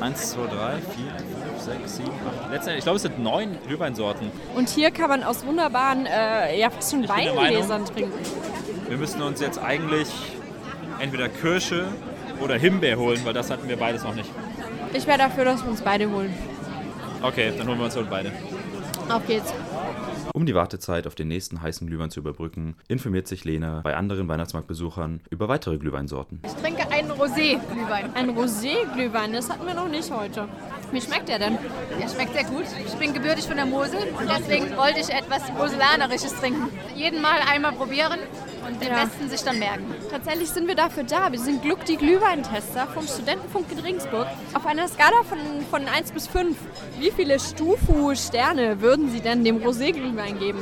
1, 0.00 0.30
2, 0.32 0.40
3, 0.46 0.48
4, 0.48 0.52
5, 0.56 1.60
6, 1.60 1.96
7, 1.96 2.08
8. 2.08 2.50
Letztendlich, 2.50 2.78
ich 2.78 2.84
glaube, 2.84 2.96
es 2.96 3.02
sind 3.02 3.18
neun 3.18 3.58
Glühweinsorten. 3.66 4.30
Und 4.54 4.68
hier 4.68 4.90
kann 4.90 5.08
man 5.08 5.22
aus 5.22 5.44
wunderbaren, 5.44 6.06
äh, 6.06 6.58
ja 6.58 6.70
fast 6.70 6.92
schon 6.92 7.08
Weingläsern 7.08 7.84
trinken. 7.84 8.12
Wir 8.88 8.96
müssen 8.96 9.20
uns 9.22 9.40
jetzt 9.40 9.58
eigentlich 9.58 10.08
entweder 11.00 11.28
Kirsche, 11.28 11.86
oder 12.40 12.56
Himbeer 12.56 12.98
holen, 12.98 13.20
weil 13.24 13.32
das 13.32 13.50
hatten 13.50 13.68
wir 13.68 13.76
beides 13.76 14.02
noch 14.04 14.14
nicht. 14.14 14.30
Ich 14.92 15.06
wäre 15.06 15.18
dafür, 15.18 15.44
dass 15.44 15.62
wir 15.62 15.70
uns 15.70 15.82
beide 15.82 16.10
holen. 16.10 16.32
Okay, 17.22 17.52
dann 17.56 17.66
holen 17.66 17.78
wir 17.78 17.84
uns 17.86 17.96
halt 17.96 18.08
beide. 18.08 18.32
Auf 19.10 19.26
geht's. 19.26 19.52
Um 20.34 20.46
die 20.46 20.54
Wartezeit 20.54 21.06
auf 21.06 21.14
den 21.14 21.28
nächsten 21.28 21.62
heißen 21.62 21.86
Glühwein 21.86 22.10
zu 22.10 22.20
überbrücken, 22.20 22.76
informiert 22.86 23.26
sich 23.26 23.44
Lena 23.44 23.80
bei 23.82 23.96
anderen 23.96 24.28
Weihnachtsmarktbesuchern 24.28 25.20
über 25.30 25.48
weitere 25.48 25.78
Glühweinsorten. 25.78 26.40
Ich 26.44 26.52
trinke 26.52 26.90
einen 26.92 27.10
Rosé-Glühwein. 27.10 28.14
Ein 28.14 28.30
Rosé-Glühwein, 28.30 29.32
das 29.32 29.50
hatten 29.50 29.66
wir 29.66 29.74
noch 29.74 29.88
nicht 29.88 30.10
heute. 30.10 30.48
Wie 30.92 31.00
schmeckt 31.00 31.28
der 31.28 31.38
denn? 31.38 31.58
Der 32.00 32.08
schmeckt 32.08 32.34
sehr 32.34 32.44
gut. 32.44 32.64
Ich 32.86 32.94
bin 32.94 33.12
gebürtig 33.12 33.46
von 33.46 33.56
der 33.56 33.66
Mosel 33.66 34.00
und 34.18 34.28
deswegen 34.28 34.76
wollte 34.76 35.00
ich 35.00 35.10
etwas 35.10 35.50
Moselanerisches 35.52 36.34
trinken. 36.34 36.68
Jeden 36.94 37.20
Mal 37.20 37.40
einmal 37.50 37.72
probieren 37.72 38.18
und 38.68 38.80
den 38.80 38.88
Ja. 38.88 39.04
besten 39.04 39.28
sich 39.28 39.42
dann 39.42 39.58
merken. 39.58 39.86
Tatsächlich 40.10 40.50
sind 40.50 40.68
wir 40.68 40.74
dafür 40.74 41.04
da. 41.04 41.32
Wir 41.32 41.38
sind 41.40 41.62
Gluck 41.62 41.84
die 41.86 41.96
Glühweintester 41.96 42.86
vom 42.88 43.06
Studentenfunk 43.06 43.66
in 43.72 43.78
Regensburg. 43.80 44.26
Auf 44.54 44.66
einer 44.66 44.86
Skala 44.88 45.22
von, 45.28 45.38
von 45.70 45.88
1 45.88 46.12
bis 46.12 46.26
5, 46.28 46.56
wie 46.98 47.10
viele 47.10 47.38
Stufu-Sterne 47.40 48.80
würden 48.80 49.10
Sie 49.10 49.20
denn 49.20 49.44
dem 49.44 49.58
Rosé-Glühwein 49.58 50.38
geben? 50.38 50.60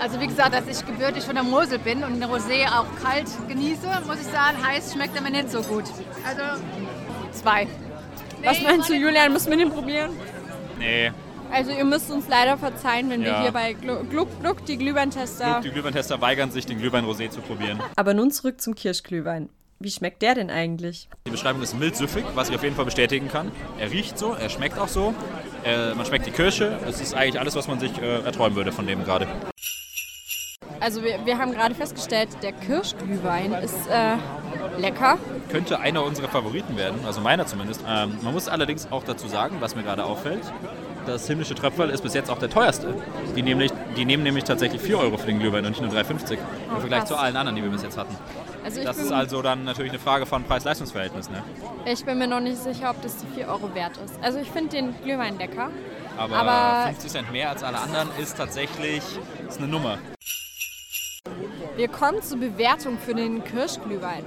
Also 0.00 0.20
wie 0.20 0.28
gesagt, 0.28 0.54
dass 0.54 0.66
ich 0.68 0.86
gebürtig 0.86 1.24
von 1.24 1.34
der 1.34 1.42
Mosel 1.44 1.78
bin 1.78 2.04
und 2.04 2.14
den 2.20 2.24
Rosé 2.24 2.66
auch 2.68 2.86
kalt 3.02 3.26
genieße, 3.48 3.86
muss 4.06 4.16
ich 4.20 4.26
sagen, 4.28 4.56
heiß 4.64 4.92
schmeckt 4.94 5.16
er 5.16 5.22
mir 5.22 5.30
nicht 5.30 5.50
so 5.50 5.60
gut. 5.62 5.84
Also 6.24 6.62
zwei. 7.32 7.66
Was 8.44 8.60
meinst 8.62 8.88
du, 8.88 8.94
Julian? 8.94 9.32
Müssen 9.32 9.50
wir 9.50 9.56
den 9.58 9.70
probieren? 9.70 10.10
Nee, 10.78 11.10
Also 11.50 11.70
ihr 11.70 11.84
müsst 11.84 12.10
uns 12.10 12.28
leider 12.28 12.56
verzeihen, 12.58 13.08
wenn 13.10 13.22
wir 13.22 13.28
Ja. 13.30 13.42
hier 13.42 13.52
bei 13.52 13.72
Gluck, 13.72 14.10
Gluck, 14.10 14.28
Gluck 14.40 14.66
die 14.66 14.76
Glühweintester... 14.76 15.60
die 15.64 15.70
Glühweintester 15.70 16.20
weigern 16.20 16.50
sich, 16.50 16.66
den 16.66 16.78
Glühwein 16.78 17.04
Rosé 17.04 17.30
zu 17.30 17.40
probieren. 17.40 17.80
Aber 17.96 18.14
nun 18.14 18.30
zurück 18.30 18.60
zum 18.60 18.74
Kirschglühwein. 18.74 19.48
Wie 19.80 19.90
schmeckt 19.90 20.22
der 20.22 20.34
denn 20.34 20.50
eigentlich? 20.50 21.08
Die 21.26 21.30
Beschreibung 21.30 21.62
ist 21.62 21.78
mild 21.78 21.94
süffig, 21.96 22.24
was 22.34 22.48
ich 22.50 22.56
auf 22.56 22.64
jeden 22.64 22.74
Fall 22.74 22.84
bestätigen 22.84 23.28
kann. 23.28 23.52
Er 23.78 23.90
riecht 23.92 24.18
so, 24.18 24.34
er 24.34 24.48
schmeckt 24.50 24.76
auch 24.78 24.88
so. 24.88 25.14
Äh, 25.64 25.94
man 25.94 26.04
schmeckt 26.04 26.26
die 26.26 26.32
Kirsche. 26.32 26.78
Es 26.86 27.00
ist 27.00 27.14
eigentlich 27.14 27.38
alles, 27.38 27.54
was 27.54 27.68
man 27.68 27.78
sich 27.78 27.96
äh, 28.02 28.20
erträumen 28.24 28.56
würde 28.56 28.72
von 28.72 28.86
dem 28.86 29.04
gerade. 29.04 29.28
Also 30.80 31.02
wir, 31.02 31.24
wir 31.24 31.38
haben 31.38 31.52
gerade 31.52 31.74
festgestellt, 31.74 32.28
der 32.42 32.52
Kirschglühwein 32.52 33.52
ist 33.54 33.74
äh, 33.88 34.16
lecker. 34.80 35.18
Könnte 35.48 35.80
einer 35.80 36.04
unserer 36.04 36.28
Favoriten 36.28 36.76
werden, 36.76 37.00
also 37.04 37.20
meiner 37.20 37.46
zumindest. 37.46 37.82
Ähm, 37.88 38.16
man 38.22 38.32
muss 38.32 38.48
allerdings 38.48 38.90
auch 38.90 39.02
dazu 39.02 39.28
sagen, 39.28 39.56
was 39.60 39.74
mir 39.74 39.82
gerade 39.82 40.04
auffällt, 40.04 40.42
das 41.08 41.26
himmlische 41.26 41.54
Tröpfel 41.54 41.90
ist 41.90 42.02
bis 42.02 42.14
jetzt 42.14 42.30
auch 42.30 42.38
der 42.38 42.50
teuerste. 42.50 42.94
Die, 43.34 43.42
nämlich, 43.42 43.72
die 43.96 44.04
nehmen 44.04 44.22
nämlich 44.22 44.44
tatsächlich 44.44 44.80
4 44.80 44.98
Euro 44.98 45.16
für 45.16 45.26
den 45.26 45.38
Glühwein 45.40 45.64
und 45.64 45.70
nicht 45.72 45.80
nur 45.82 45.90
3,50 45.90 46.32
im 46.32 46.80
Vergleich 46.80 47.00
krass. 47.00 47.08
zu 47.08 47.16
allen 47.16 47.36
anderen, 47.36 47.56
die 47.56 47.62
wir 47.62 47.70
bis 47.70 47.82
jetzt 47.82 47.96
hatten. 47.98 48.14
Also 48.64 48.82
Das 48.82 48.98
ist 48.98 49.12
also 49.12 49.42
dann 49.42 49.64
natürlich 49.64 49.92
eine 49.92 49.98
Frage 50.00 50.26
von 50.26 50.44
Preis-Leistungs-Verhältnis. 50.44 51.30
Ne? 51.30 51.42
ich 51.86 52.04
bin 52.04 52.18
mir 52.18 52.26
noch 52.26 52.40
nicht 52.40 52.58
sicher, 52.58 52.90
ob 52.90 53.00
das 53.02 53.16
die 53.16 53.26
4 53.34 53.48
Euro 53.48 53.74
wert 53.74 53.96
ist. 54.04 54.18
Also 54.22 54.38
ich 54.38 54.50
finde 54.50 54.70
den 54.70 54.94
Glühwein 55.02 55.38
lecker. 55.38 55.70
Aber, 56.16 56.36
Aber- 56.36 56.86
50 56.88 57.10
Cent 57.10 57.32
mehr 57.32 57.50
als 57.50 57.62
alle 57.62 57.78
anderen 57.78 58.08
ist 58.20 58.36
tatsächlich 58.36 59.02
ist 59.48 59.58
eine 59.58 59.68
Nummer. 59.68 59.98
Wir 61.76 61.88
kommen 61.88 62.20
zur 62.22 62.38
Bewertung 62.38 62.98
für 62.98 63.14
den 63.14 63.44
Kirschglühwein. 63.44 64.24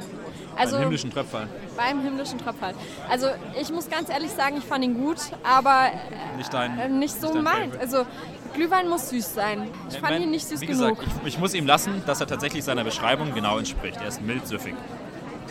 Also 0.57 0.73
Beim 0.75 0.81
himmlischen 0.83 1.11
Tröpfel. 1.11 1.47
beim 1.77 2.01
himmlischen 2.01 2.37
Tröpfel. 2.39 2.73
Also 3.09 3.27
ich 3.59 3.71
muss 3.71 3.89
ganz 3.89 4.09
ehrlich 4.09 4.31
sagen, 4.31 4.57
ich 4.57 4.63
fand 4.65 4.83
ihn 4.83 4.95
gut, 4.99 5.17
aber 5.43 5.89
Nicht 6.37 6.53
dein. 6.53 6.77
äh, 6.79 6.89
nicht 6.89 7.19
so 7.19 7.33
dein 7.33 7.43
meint. 7.43 7.79
Also 7.79 8.05
Glühwein 8.53 8.89
muss 8.89 9.09
süß 9.09 9.33
sein. 9.33 9.69
Ich 9.89 9.97
fand 9.99 10.11
Mein- 10.13 10.23
ihn 10.23 10.31
nicht 10.31 10.45
süß 10.47 10.61
Wie 10.61 10.65
genug. 10.67 10.99
gesagt, 10.99 11.17
ich, 11.25 11.33
ich 11.35 11.39
muss 11.39 11.53
ihm 11.53 11.65
lassen, 11.65 12.03
dass 12.05 12.19
er 12.19 12.27
tatsächlich 12.27 12.63
seiner 12.63 12.83
Beschreibung 12.83 13.33
genau 13.33 13.57
entspricht. 13.57 13.97
Er 14.01 14.07
ist 14.07 14.21
mild 14.21 14.45
süffig. 14.45 14.75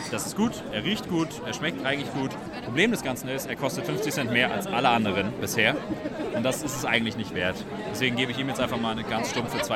Das 0.09 0.25
ist 0.25 0.35
gut, 0.35 0.51
er 0.71 0.83
riecht 0.83 1.09
gut, 1.09 1.27
er 1.45 1.53
schmeckt 1.53 1.85
eigentlich 1.85 2.11
gut. 2.13 2.31
Problem 2.65 2.89
des 2.91 3.03
Ganzen 3.03 3.27
ist, 3.29 3.47
er 3.47 3.55
kostet 3.55 3.85
50 3.85 4.11
Cent 4.13 4.31
mehr 4.31 4.51
als 4.51 4.65
alle 4.65 4.89
anderen 4.89 5.31
bisher. 5.39 5.75
Und 6.33 6.43
das 6.43 6.63
ist 6.63 6.75
es 6.77 6.85
eigentlich 6.85 7.17
nicht 7.17 7.35
wert. 7.35 7.55
Deswegen 7.91 8.15
gebe 8.15 8.31
ich 8.31 8.39
ihm 8.39 8.47
jetzt 8.47 8.59
einfach 8.59 8.79
mal 8.79 8.91
eine 8.91 9.03
ganz 9.03 9.29
stumpfe 9.29 9.57
2,5. 9.57 9.75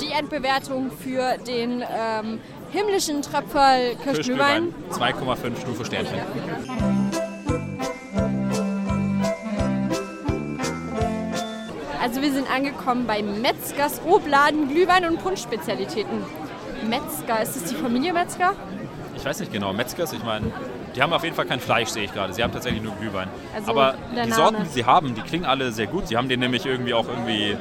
Die 0.00 0.10
Endbewertung 0.12 0.90
für 0.90 1.36
den 1.38 1.82
ähm, 1.82 2.40
himmlischen 2.74 3.22
Tröpfel 3.22 3.94
Kirschglühwein. 4.02 4.74
2,5 4.90 5.60
Stufe 5.60 5.84
Sternchen. 5.84 6.18
Also 12.02 12.20
wir 12.20 12.32
sind 12.32 12.50
angekommen 12.50 13.06
bei 13.06 13.22
Metzgers 13.22 14.00
Obladen 14.04 14.68
Glühwein 14.68 15.06
und 15.06 15.22
Punschspezialitäten. 15.22 16.18
Metzger, 16.88 17.40
ist 17.40 17.56
es 17.56 17.64
die 17.64 17.76
Familie 17.76 18.12
Metzger? 18.12 18.54
Ich 19.16 19.24
weiß 19.24 19.38
nicht 19.40 19.52
genau, 19.52 19.72
Metzgers, 19.72 20.12
ich 20.12 20.22
meine, 20.24 20.52
die 20.94 21.00
haben 21.00 21.12
auf 21.12 21.22
jeden 21.22 21.36
Fall 21.36 21.46
kein 21.46 21.60
Fleisch, 21.60 21.88
sehe 21.88 22.04
ich 22.04 22.12
gerade. 22.12 22.32
Sie 22.32 22.42
haben 22.42 22.52
tatsächlich 22.52 22.82
nur 22.82 22.94
Glühwein. 22.96 23.28
Also 23.54 23.70
Aber 23.70 23.94
die. 24.12 24.32
Sorten, 24.32 24.64
die 24.64 24.68
sie 24.68 24.84
haben, 24.84 25.14
die 25.14 25.22
klingen 25.22 25.44
alle 25.44 25.70
sehr 25.72 25.86
gut. 25.86 26.08
Sie 26.08 26.16
haben 26.16 26.28
denen 26.28 26.40
nämlich 26.40 26.66
irgendwie 26.66 26.92
auch 26.92 27.08
irgendwie 27.08 27.56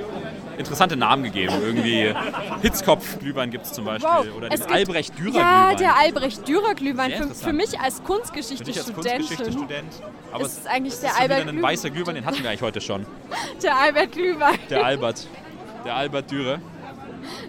interessante 0.57 0.95
Namen 0.95 1.23
gegeben. 1.23 1.53
Irgendwie 1.61 2.13
Hitzkopf-Glühwein 2.61 3.51
gibt 3.51 3.65
es 3.65 3.73
zum 3.73 3.85
Beispiel. 3.85 4.31
Oder 4.31 4.51
es 4.51 4.61
den 4.61 4.71
Albrecht-Dürer-Glühwein. 4.71 5.41
Ja, 5.41 5.75
der 5.75 5.97
Albrecht-Dürer-Glühwein. 5.97 7.11
Für, 7.11 7.35
für 7.35 7.53
mich 7.53 7.79
als. 7.79 8.03
Kunstgeschichte-Student. 8.03 10.01
Aber 10.31 10.45
ist 10.45 10.59
es 10.59 10.65
eigentlich 10.65 10.93
es 10.93 11.01
der 11.01 11.11
ist 11.11 11.19
Albert 11.21 11.47
ein 11.47 11.61
weißer 11.61 11.89
Glühwein, 11.89 12.15
den 12.15 12.25
hatten 12.25 12.41
wir 12.41 12.49
eigentlich 12.49 12.61
heute 12.61 12.81
schon. 12.81 13.05
Der 13.63 13.77
Albert 13.77 14.11
Glühwein. 14.11 14.57
Der 14.69 14.83
Albert. 14.83 15.27
Der 15.85 15.95
Albert 15.95 16.31
Dürer. 16.31 16.59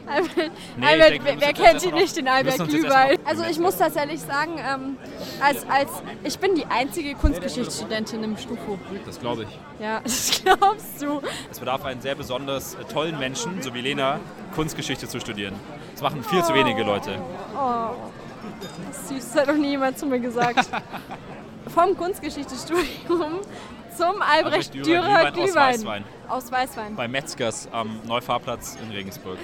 Albert, 0.06 0.52
Nee, 0.76 0.86
Albert 0.86 1.10
denke, 1.10 1.36
wer, 1.38 1.52
kennt 1.52 1.84
ihn 1.84 1.94
nicht, 1.94 2.16
den 2.16 2.28
Albert 2.28 2.68
Glühwein? 2.68 3.18
Also 3.24 3.44
ich 3.44 3.58
muss 3.58 3.76
tatsächlich 3.76 4.20
sagen, 4.20 4.58
ähm, 4.58 4.96
als, 5.40 5.68
als, 5.68 5.90
ich 6.22 6.38
bin 6.38 6.54
die 6.54 6.66
einzige 6.66 7.14
Kunstgeschichtsstudentin 7.14 8.22
im 8.22 8.36
Stufo. 8.36 8.78
Das 9.06 9.18
glaube 9.18 9.44
ich. 9.44 9.48
Ja, 9.80 10.00
das 10.04 10.42
glaubst 10.42 11.02
du. 11.02 11.20
Es 11.50 11.58
bedarf 11.58 11.84
einen 11.84 12.00
sehr 12.00 12.14
besonders 12.14 12.74
äh, 12.74 12.84
tollen 12.84 13.18
Menschen, 13.18 13.62
so 13.62 13.74
wie 13.74 13.80
Lena, 13.80 14.20
Kunstgeschichte 14.54 15.08
zu 15.08 15.20
studieren. 15.20 15.54
Das 15.92 16.02
machen 16.02 16.22
viel 16.22 16.42
zu 16.44 16.54
wenige 16.54 16.82
Leute. 16.82 17.18
Süß, 19.08 19.32
das 19.32 19.40
hat 19.40 19.48
noch 19.48 19.56
nie 19.56 19.70
jemand 19.70 19.98
zu 19.98 20.06
mir 20.06 20.20
gesagt. 20.20 20.68
Vom 21.74 21.96
Kunstgeschichtsstudium 21.96 23.40
zum 23.96 24.22
Albrecht 24.22 24.74
Dürer 24.74 25.30
Glühwein 25.32 25.48
aus. 25.48 25.54
Weißwein. 25.54 26.04
Aus 26.28 26.52
Weißwein. 26.52 26.96
Bei 26.96 27.08
Metzgers 27.08 27.68
am 27.72 28.00
Neufahrplatz 28.06 28.76
in 28.82 28.90
Regensburg. 28.90 29.38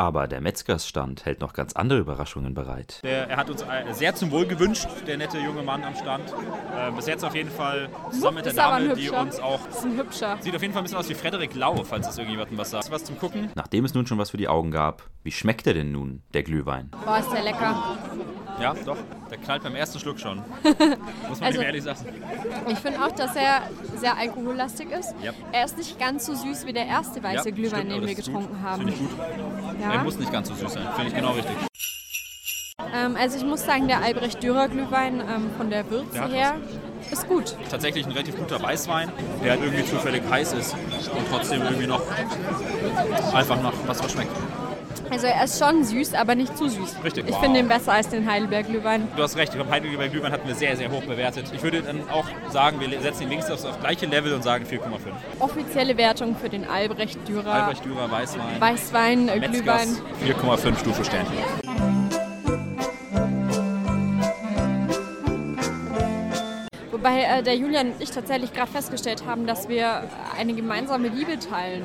Aber 0.00 0.28
der 0.28 0.40
Metzgersstand 0.40 1.24
hält 1.24 1.40
noch 1.40 1.52
ganz 1.52 1.72
andere 1.72 1.98
Überraschungen 1.98 2.54
bereit. 2.54 3.00
Der, 3.02 3.28
er 3.28 3.36
hat 3.36 3.50
uns 3.50 3.62
äh, 3.62 3.92
sehr 3.92 4.14
zum 4.14 4.30
Wohl 4.30 4.46
gewünscht, 4.46 4.86
der 5.08 5.16
nette 5.16 5.38
junge 5.38 5.64
Mann 5.64 5.82
am 5.82 5.96
Stand. 5.96 6.32
Äh, 6.32 6.92
bis 6.92 7.06
jetzt 7.06 7.24
auf 7.24 7.34
jeden 7.34 7.50
Fall 7.50 7.88
zusammen 8.12 8.36
mit 8.36 8.46
der 8.46 8.52
Dame, 8.52 8.94
die 8.94 9.10
uns 9.10 9.40
auch. 9.40 9.58
Das 9.66 9.78
ist 9.78 9.84
ein 9.86 9.96
hübscher. 9.96 10.38
Sieht 10.38 10.54
auf 10.54 10.62
jeden 10.62 10.72
Fall 10.72 10.82
ein 10.82 10.84
bisschen 10.84 10.98
aus 10.98 11.08
wie 11.08 11.14
Frederik 11.14 11.56
Lau, 11.56 11.82
falls 11.82 12.08
es 12.08 12.16
irgendjemandem 12.16 12.56
was 12.58 12.70
sagt. 12.70 12.92
Was 12.92 13.02
zum 13.02 13.18
Gucken? 13.18 13.50
Nachdem 13.56 13.84
es 13.84 13.92
nun 13.92 14.06
schon 14.06 14.18
was 14.18 14.30
für 14.30 14.36
die 14.36 14.46
Augen 14.46 14.70
gab, 14.70 15.02
wie 15.24 15.32
schmeckt 15.32 15.66
er 15.66 15.74
denn 15.74 15.90
nun, 15.90 16.22
der 16.32 16.44
Glühwein? 16.44 16.92
Boah, 17.04 17.18
ist 17.18 17.32
der 17.32 17.42
lecker. 17.42 17.98
Ja, 18.60 18.74
doch. 18.84 18.96
Der 19.30 19.38
knallt 19.38 19.62
beim 19.62 19.74
ersten 19.76 19.98
Schluck 20.00 20.18
schon. 20.18 20.38
Muss 21.28 21.38
man 21.40 21.46
Also- 21.48 21.60
ihm 21.60 21.66
ehrlich 21.66 21.82
sagen. 21.84 22.00
Ich 22.68 22.78
finde 22.78 23.04
auch, 23.04 23.12
dass 23.12 23.36
er 23.36 23.62
sehr 23.96 24.16
alkohollastig 24.16 24.90
ist. 24.90 25.14
Ja. 25.22 25.32
Er 25.52 25.64
ist 25.64 25.76
nicht 25.78 25.98
ganz 25.98 26.26
so 26.26 26.34
süß 26.34 26.66
wie 26.66 26.72
der 26.72 26.86
erste 26.86 27.22
weiße 27.22 27.48
Ja, 27.50 27.54
Glühwein, 27.54 27.80
stimmt, 27.86 27.92
den 27.92 28.06
wir 28.06 28.14
gut. 28.14 28.24
getrunken 28.24 28.58
Das 28.62 28.70
haben. 28.70 28.78
Finde 28.78 28.92
ich 28.94 28.98
gut. 28.98 29.10
Er 29.82 29.94
Ja. 29.94 30.02
muss 30.04 30.18
nicht 30.18 30.32
ganz 30.32 30.48
so 30.48 30.54
süß 30.54 30.72
sein. 30.72 30.88
Finde 30.94 31.08
ich 31.08 31.14
genau 31.14 31.32
richtig. 31.32 31.56
Ähm, 32.94 33.16
also 33.20 33.36
ich 33.36 33.44
muss 33.44 33.64
sagen, 33.64 33.86
der 33.86 34.02
Albrecht 34.02 34.42
Dürer 34.42 34.68
Glühwein 34.68 35.20
ähm, 35.20 35.50
von 35.56 35.68
der 35.70 35.88
Würze 35.90 36.12
Der 36.14 36.28
her 36.28 36.54
ist 37.10 37.28
gut. 37.28 37.54
Tatsächlich 37.70 38.06
ein 38.06 38.12
relativ 38.12 38.36
guter 38.36 38.62
Weißwein, 38.62 39.12
der 39.44 39.52
halt 39.52 39.62
irgendwie 39.62 39.84
zufällig 39.84 40.22
heiß 40.28 40.52
ist 40.54 40.72
und 40.74 41.28
trotzdem 41.30 41.62
irgendwie 41.62 41.86
noch 41.86 42.00
einfach 43.34 43.60
nach 43.62 43.72
was 43.86 44.00
verschmeckt. 44.00 44.30
Also 45.10 45.26
er 45.26 45.44
ist 45.44 45.58
schon 45.58 45.84
süß, 45.84 46.14
aber 46.14 46.34
nicht 46.34 46.56
zu 46.56 46.68
süß. 46.68 46.96
Richtig. 47.04 47.24
Ich 47.28 47.34
Wow. 47.34 47.40
finde 47.42 47.60
ihn 47.60 47.68
besser 47.68 47.92
als 47.92 48.08
den 48.08 48.30
Heidelberg 48.30 48.66
Glühwein. 48.66 49.08
Du 49.16 49.22
hast 49.22 49.36
recht, 49.36 49.50
ich 49.52 49.56
glaube, 49.56 49.70
Heidelberg 49.70 50.10
Glühwein 50.12 50.32
hatten 50.32 50.46
wir 50.48 50.54
sehr, 50.54 50.76
sehr 50.76 50.90
hoch 50.90 51.02
bewertet. 51.02 51.46
Ich 51.54 51.62
würde 51.62 51.82
dann 51.82 52.08
auch 52.10 52.26
sagen, 52.50 52.80
wir 52.80 53.00
setzen 53.00 53.24
ihn 53.24 53.28
links 53.30 53.50
aufs 53.50 53.64
auf 53.64 53.78
gleiche 53.80 54.06
Level 54.06 54.32
und 54.34 54.42
sagen 54.42 54.64
4,5. 54.64 54.80
Offizielle 55.40 55.96
Wertung 55.96 56.36
für 56.36 56.48
den 56.48 56.68
Albrecht 56.68 57.18
Dürer 57.28 57.52
Albrecht 57.52 57.84
Dürer 57.84 58.10
Weißwein. 58.10 58.60
Weißwein 58.60 59.28
äh, 59.28 59.38
Metzgers 59.40 60.00
Glühwein. 60.24 60.58
4,5 60.74 60.78
Stufe 60.80 61.04
Sternchen. 61.04 61.34
Wobei 66.90 67.22
äh, 67.22 67.42
der 67.42 67.54
Julian 67.56 67.92
und 67.92 68.02
ich 68.02 68.10
tatsächlich 68.10 68.52
gerade 68.52 68.70
festgestellt 68.70 69.24
haben, 69.26 69.46
dass 69.46 69.68
wir 69.68 70.02
eine 70.38 70.54
gemeinsame 70.54 71.08
Liebe 71.08 71.38
teilen. 71.38 71.82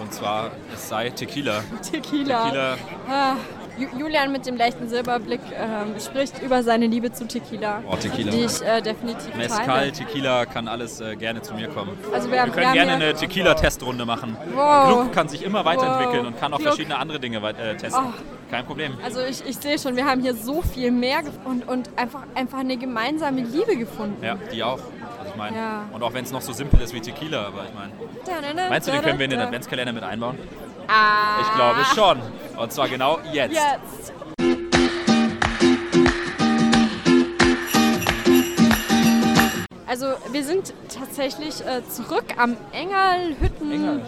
Und 0.00 0.12
zwar, 0.12 0.50
es 0.74 0.88
sei 0.88 1.10
Tequila. 1.10 1.62
Tequila. 1.82 2.44
Tequila, 2.44 2.76
Ah, 3.08 3.34
Ju- 3.78 3.98
Julian 3.98 4.30
mit 4.32 4.44
dem 4.46 4.56
leichten 4.56 4.88
Silberblick 4.88 5.40
ähm, 5.54 5.94
spricht 5.98 6.42
über 6.42 6.62
seine 6.62 6.86
Liebe 6.86 7.10
zu 7.12 7.26
Tequila. 7.26 7.82
Oh, 7.90 7.96
Tequila. 7.96 8.30
Die 8.30 8.44
ich 8.44 8.60
äh, 8.62 8.82
definitiv 8.82 9.34
Mezcal, 9.34 9.64
teile. 9.66 9.92
Tequila 9.92 10.44
kann 10.46 10.68
alles 10.68 11.00
äh, 11.00 11.16
gerne 11.16 11.40
zu 11.42 11.54
mir 11.54 11.68
kommen. 11.68 11.96
Also 12.12 12.30
wir, 12.30 12.44
Wir 12.44 12.52
können 12.52 12.66
haben 12.66 12.74
gerne 12.74 12.92
eine 12.92 13.14
Tequila-Testrunde 13.14 14.04
machen. 14.04 14.36
Wow. 14.54 14.88
Gluck 14.88 15.12
kann 15.12 15.28
sich 15.28 15.42
immer 15.42 15.64
weiterentwickeln 15.64 16.20
Wow. 16.24 16.26
und 16.32 16.38
kann 16.40 16.52
auch 16.52 16.58
Gluck. 16.58 16.68
verschiedene 16.70 16.98
andere 16.98 17.18
Dinge 17.20 17.38
äh, 17.38 17.76
testen. 17.76 18.04
Oh, 18.06 18.12
Kein 18.50 18.66
Problem. 18.66 18.92
Also 19.02 19.20
ich, 19.20 19.42
ich 19.46 19.56
sehe 19.56 19.78
schon, 19.78 19.96
wir 19.96 20.04
haben 20.04 20.20
hier 20.20 20.34
so 20.34 20.60
viel 20.62 20.90
mehr 20.90 21.20
und, 21.44 21.66
und 21.66 21.88
einfach, 21.96 22.24
einfach 22.34 22.58
eine 22.58 22.76
gemeinsame 22.76 23.40
Liebe 23.40 23.76
gefunden. 23.76 24.22
Ja, 24.22 24.36
die 24.52 24.62
auch. 24.62 24.80
Meine, 25.42 25.56
Ja. 25.56 25.84
und 25.92 26.00
auch 26.04 26.12
wenn 26.14 26.24
es 26.24 26.30
noch 26.30 26.40
so 26.40 26.52
simpel 26.52 26.80
ist 26.82 26.94
wie 26.94 27.00
Tequila, 27.00 27.46
aber 27.48 27.64
ich 27.64 27.74
meine, 27.74 28.68
meinst 28.70 28.86
du, 28.86 28.92
den 28.92 29.02
können 29.02 29.18
wir 29.18 29.24
in 29.24 29.30
den 29.32 29.40
Adventskalender 29.40 29.92
mit 29.92 30.04
einbauen? 30.04 30.38
Ah, 30.86 31.40
Ich 31.40 31.52
glaube 31.54 31.84
schon. 31.96 32.20
Und 32.56 32.72
zwar 32.72 32.88
genau 32.88 33.18
jetzt. 33.32 33.52
Jetzt. 33.52 34.12
Also 39.86 40.06
wir 40.30 40.42
sind 40.44 40.72
tatsächlich 40.88 41.60
äh, 41.66 41.82
zurück 41.88 42.24
am 42.38 42.56
Engerlhütten 42.72 43.70
Engerl- 43.72 44.00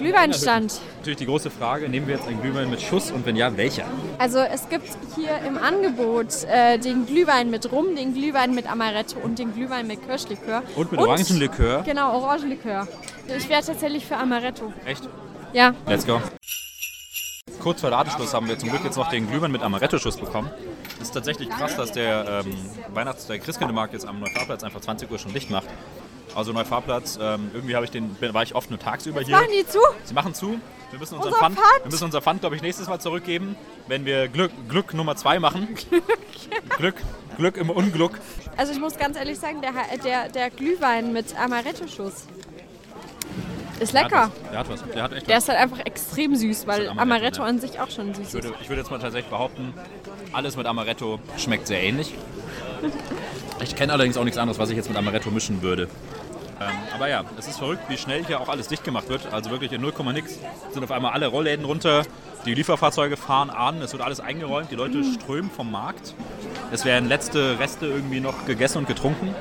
Glühweinstand. 0.00 0.80
Natürlich 0.98 1.18
die 1.18 1.26
große 1.26 1.50
Frage, 1.50 1.88
nehmen 1.88 2.06
wir 2.06 2.16
jetzt 2.16 2.26
einen 2.26 2.40
Glühwein 2.40 2.70
mit 2.70 2.80
Schuss 2.80 3.10
und 3.10 3.26
wenn 3.26 3.36
ja, 3.36 3.54
welcher? 3.56 3.84
Also 4.18 4.38
es 4.38 4.68
gibt 4.68 4.88
hier 5.14 5.38
im 5.46 5.58
Angebot 5.58 6.44
äh, 6.44 6.78
den 6.78 7.06
Glühwein 7.06 7.50
mit 7.50 7.70
Rum, 7.70 7.94
den 7.94 8.14
Glühwein 8.14 8.54
mit 8.54 8.70
Amaretto 8.70 9.18
und 9.22 9.38
den 9.38 9.52
Glühwein 9.52 9.86
mit 9.86 10.04
Kirschlikör. 10.06 10.62
Und 10.74 10.90
mit 10.90 11.00
Orangenlikör. 11.00 11.82
Genau, 11.82 12.14
Orangenlikör. 12.14 12.88
Ich 13.36 13.48
wäre 13.48 13.62
tatsächlich 13.62 14.06
für 14.06 14.16
Amaretto. 14.16 14.72
Echt? 14.86 15.06
Ja. 15.52 15.74
Let's 15.86 16.06
go. 16.06 16.20
Kurz 17.60 17.82
vor 17.82 17.90
Ladeschluss 17.90 18.32
haben 18.32 18.48
wir 18.48 18.58
zum 18.58 18.70
Glück 18.70 18.82
jetzt 18.84 18.96
noch 18.96 19.10
den 19.10 19.28
Glühwein 19.28 19.52
mit 19.52 19.62
Amaretto-Schuss 19.62 20.16
bekommen. 20.16 20.50
Es 20.96 21.08
ist 21.08 21.14
tatsächlich 21.14 21.50
krass, 21.50 21.76
dass 21.76 21.92
der 21.92 22.42
ähm, 22.46 22.56
Weihnachts-, 22.94 23.26
der 23.26 23.38
Christkindlmarkt 23.38 23.92
jetzt 23.92 24.06
am 24.06 24.18
Neufahrplatz 24.18 24.64
einfach 24.64 24.80
20 24.80 25.10
Uhr 25.10 25.18
schon 25.18 25.34
dicht 25.34 25.50
macht. 25.50 25.68
Also 26.34 26.52
Neufahrplatz, 26.52 27.18
ähm, 27.20 27.50
irgendwie 27.52 27.74
habe 27.74 27.84
ich 27.84 27.90
den, 27.90 28.16
war 28.20 28.42
ich 28.42 28.54
oft 28.54 28.70
nur 28.70 28.78
tagsüber 28.78 29.20
hier. 29.20 29.36
Machen 29.36 29.48
die 29.58 29.66
zu? 29.66 29.78
Sie 30.04 30.14
machen 30.14 30.34
zu. 30.34 30.60
Wir 30.90 30.98
müssen 30.98 31.16
unser 31.16 31.28
Unser 31.28 31.38
Pfand, 31.38 31.56
Pfand? 31.58 31.84
wir 31.84 31.90
müssen 31.90 32.04
unser 32.04 32.22
Pfand, 32.22 32.40
glaube 32.40 32.56
ich, 32.56 32.62
nächstes 32.62 32.88
Mal 32.88 32.98
zurückgeben, 33.00 33.56
wenn 33.86 34.04
wir 34.04 34.28
Glück, 34.28 34.50
Glück 34.68 34.94
Nummer 34.94 35.16
2 35.16 35.38
machen. 35.38 35.68
Glück, 36.78 36.96
Glück 37.36 37.56
im 37.56 37.70
Unglück. 37.70 38.18
Also 38.56 38.72
ich 38.72 38.80
muss 38.80 38.96
ganz 38.96 39.16
ehrlich 39.16 39.38
sagen, 39.38 39.60
der, 39.60 39.72
der, 39.98 40.28
der 40.28 40.50
Glühwein 40.50 41.12
mit 41.12 41.36
Amaretto-Schuss 41.38 42.26
ist 43.78 43.94
Der 43.94 44.04
hat 44.04 44.10
lecker. 44.10 44.30
was. 44.42 44.50
Der 44.50 44.58
hat 44.58 44.68
was. 44.68 44.84
Der 44.94 45.02
hat 45.02 45.12
echt 45.12 45.28
Der 45.28 45.36
was. 45.36 45.42
ist 45.44 45.48
halt 45.48 45.58
einfach 45.60 45.78
extrem 45.86 46.34
süß, 46.36 46.66
weil 46.66 46.88
halt 46.88 46.90
Amaretto, 46.90 47.02
Amaretto 47.02 47.42
an 47.44 47.58
sich 47.60 47.80
auch 47.80 47.90
schon 47.90 48.12
süß 48.14 48.28
Ich 48.28 48.34
würde, 48.34 48.48
ist. 48.48 48.54
ich 48.62 48.68
würde 48.68 48.82
jetzt 48.82 48.90
mal 48.90 48.98
tatsächlich 48.98 49.30
behaupten, 49.30 49.72
alles 50.32 50.56
mit 50.56 50.66
Amaretto 50.66 51.18
schmeckt 51.36 51.66
sehr 51.66 51.82
ähnlich. 51.82 52.14
Ich 53.62 53.76
kenne 53.76 53.92
allerdings 53.92 54.16
auch 54.16 54.24
nichts 54.24 54.38
anderes, 54.38 54.58
was 54.58 54.70
ich 54.70 54.76
jetzt 54.76 54.88
mit 54.88 54.96
Amaretto 54.96 55.30
mischen 55.30 55.60
würde. 55.60 55.86
Ähm, 56.60 56.68
aber 56.94 57.08
ja, 57.08 57.24
es 57.38 57.48
ist 57.48 57.58
verrückt, 57.58 57.82
wie 57.88 57.96
schnell 57.96 58.24
hier 58.24 58.40
auch 58.40 58.48
alles 58.48 58.68
dicht 58.68 58.84
gemacht 58.84 59.08
wird. 59.08 59.32
Also 59.32 59.50
wirklich 59.50 59.72
in 59.72 59.80
0, 59.80 59.92
nix 60.12 60.38
sind 60.72 60.84
auf 60.84 60.90
einmal 60.90 61.12
alle 61.12 61.26
Rollläden 61.26 61.64
runter. 61.64 62.04
Die 62.44 62.54
Lieferfahrzeuge 62.54 63.16
fahren 63.16 63.48
an, 63.50 63.80
es 63.80 63.92
wird 63.92 64.02
alles 64.02 64.20
eingeräumt, 64.20 64.70
die 64.70 64.76
Leute 64.76 65.02
strömen 65.02 65.50
vom 65.50 65.70
Markt. 65.70 66.14
Es 66.70 66.84
werden 66.84 67.08
letzte 67.08 67.58
Reste 67.58 67.86
irgendwie 67.86 68.20
noch 68.20 68.44
gegessen 68.44 68.78
und 68.78 68.86
getrunken. 68.86 69.34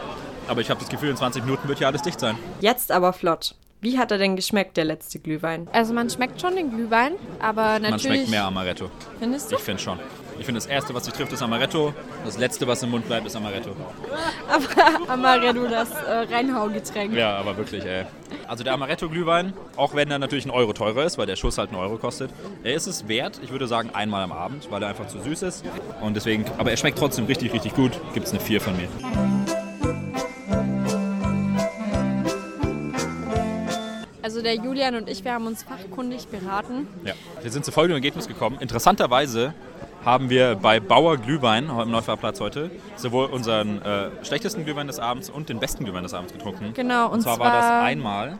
Aber 0.48 0.62
ich 0.62 0.70
habe 0.70 0.80
das 0.80 0.90
Gefühl, 0.90 1.10
in 1.10 1.18
20 1.18 1.44
Minuten 1.44 1.68
wird 1.68 1.78
hier 1.80 1.88
alles 1.88 2.02
dicht 2.02 2.20
sein. 2.20 2.38
Jetzt 2.62 2.92
aber 2.92 3.14
flott. 3.14 3.54
Wie 3.82 3.98
hat 3.98 4.12
er 4.12 4.18
denn 4.18 4.36
geschmeckt, 4.36 4.76
der 4.76 4.84
letzte 4.84 5.20
Glühwein? 5.20 5.70
Also 5.72 5.94
man 5.94 6.10
schmeckt 6.10 6.42
schon 6.42 6.54
den 6.54 6.70
Glühwein, 6.70 7.14
aber 7.40 7.80
natürlich... 7.80 7.92
Man 7.92 8.00
schmeckt 8.00 8.30
mehr 8.30 8.44
Amaretto. 8.44 8.92
Findest 9.20 9.52
du? 9.52 9.56
Ich 9.56 9.62
finde 9.62 9.82
schon. 9.82 10.00
Ich 10.38 10.46
finde, 10.46 10.60
das 10.60 10.68
Erste, 10.68 10.94
was 10.94 11.06
sich 11.06 11.14
trifft, 11.14 11.32
ist 11.32 11.42
Amaretto. 11.42 11.94
Das 12.26 12.38
Letzte, 12.38 12.68
was 12.68 12.84
im 12.84 12.92
Mund 12.92 13.08
bleibt, 13.08 13.26
ist 13.26 13.38
Amaretto. 13.38 13.70
Aber 14.50 15.12
Amaretto, 15.14 15.66
das 15.68 15.92
äh, 15.92 16.34
Reinhaugetränk. 16.34 17.14
Ja, 17.14 17.38
aber 17.38 17.56
wirklich, 17.56 17.86
ey. 17.86 18.06
Also 18.48 18.64
der 18.64 18.74
Amaretto-Glühwein, 18.74 19.54
auch 19.78 19.96
wenn 19.96 20.12
er 20.12 20.20
natürlich 20.20 20.46
ein 20.46 20.52
Euro 20.52 20.74
teurer 20.74 21.06
ist, 21.06 21.18
weil 21.18 21.26
der 21.26 21.36
Schuss 21.38 21.58
halt 21.58 21.70
einen 21.70 21.80
Euro 21.80 21.98
kostet, 21.98 22.32
er 22.64 22.74
ist 22.74 22.88
es 22.88 23.08
wert, 23.08 23.40
ich 23.44 23.52
würde 23.52 23.68
sagen 23.68 23.92
einmal 23.94 24.24
am 24.24 24.32
Abend, 24.32 24.70
weil 24.72 24.82
er 24.82 24.90
einfach 24.90 25.08
zu 25.08 25.22
süß 25.22 25.42
ist. 25.44 25.64
Und 26.02 26.16
deswegen, 26.16 26.46
aber 26.58 26.72
er 26.72 26.78
schmeckt 26.78 26.98
trotzdem 27.00 27.26
richtig, 27.26 27.54
richtig 27.54 27.76
gut. 27.76 27.92
Gibt 28.14 28.26
es 28.26 28.32
eine 28.32 28.42
4 28.42 28.60
von 28.60 28.76
mir. 28.76 28.90
Also 34.40 34.56
der 34.56 34.64
Julian 34.64 34.96
und 34.96 35.10
ich, 35.10 35.26
wir 35.26 35.34
haben 35.34 35.48
uns 35.48 35.64
fachkundig 35.64 36.28
beraten. 36.30 36.88
Ja. 37.04 37.12
Wir 37.42 37.52
sind 37.52 37.66
zu 37.66 37.74
folgendem 37.74 37.98
Ergebnis 37.98 38.26
gekommen. 38.26 38.56
Interessanterweise 38.62 39.54
haben 40.06 40.30
wir 40.30 40.56
bei 40.56 40.80
Bauer 40.80 41.18
Glühwein 41.18 41.70
am 41.70 41.92
Neufahrplatz 41.92 42.40
heute 42.40 42.72
sowohl 42.96 43.26
unseren 43.26 43.82
äh, 43.82 44.12
schlechtesten 44.24 44.64
Glühwein 44.64 44.88
des 44.88 44.98
Abends 44.98 45.30
und 45.30 45.50
den 45.50 45.60
besten 45.60 45.84
Glühwein 45.84 46.04
des 46.04 46.14
Abends 46.14 46.32
getrunken. 46.32 46.72
Genau, 46.74 47.08
und 47.08 47.16
Und 47.16 47.22
zwar 47.24 47.38
war 47.38 47.48
zwar- 47.52 47.60
das 47.82 47.84
einmal 47.90 48.38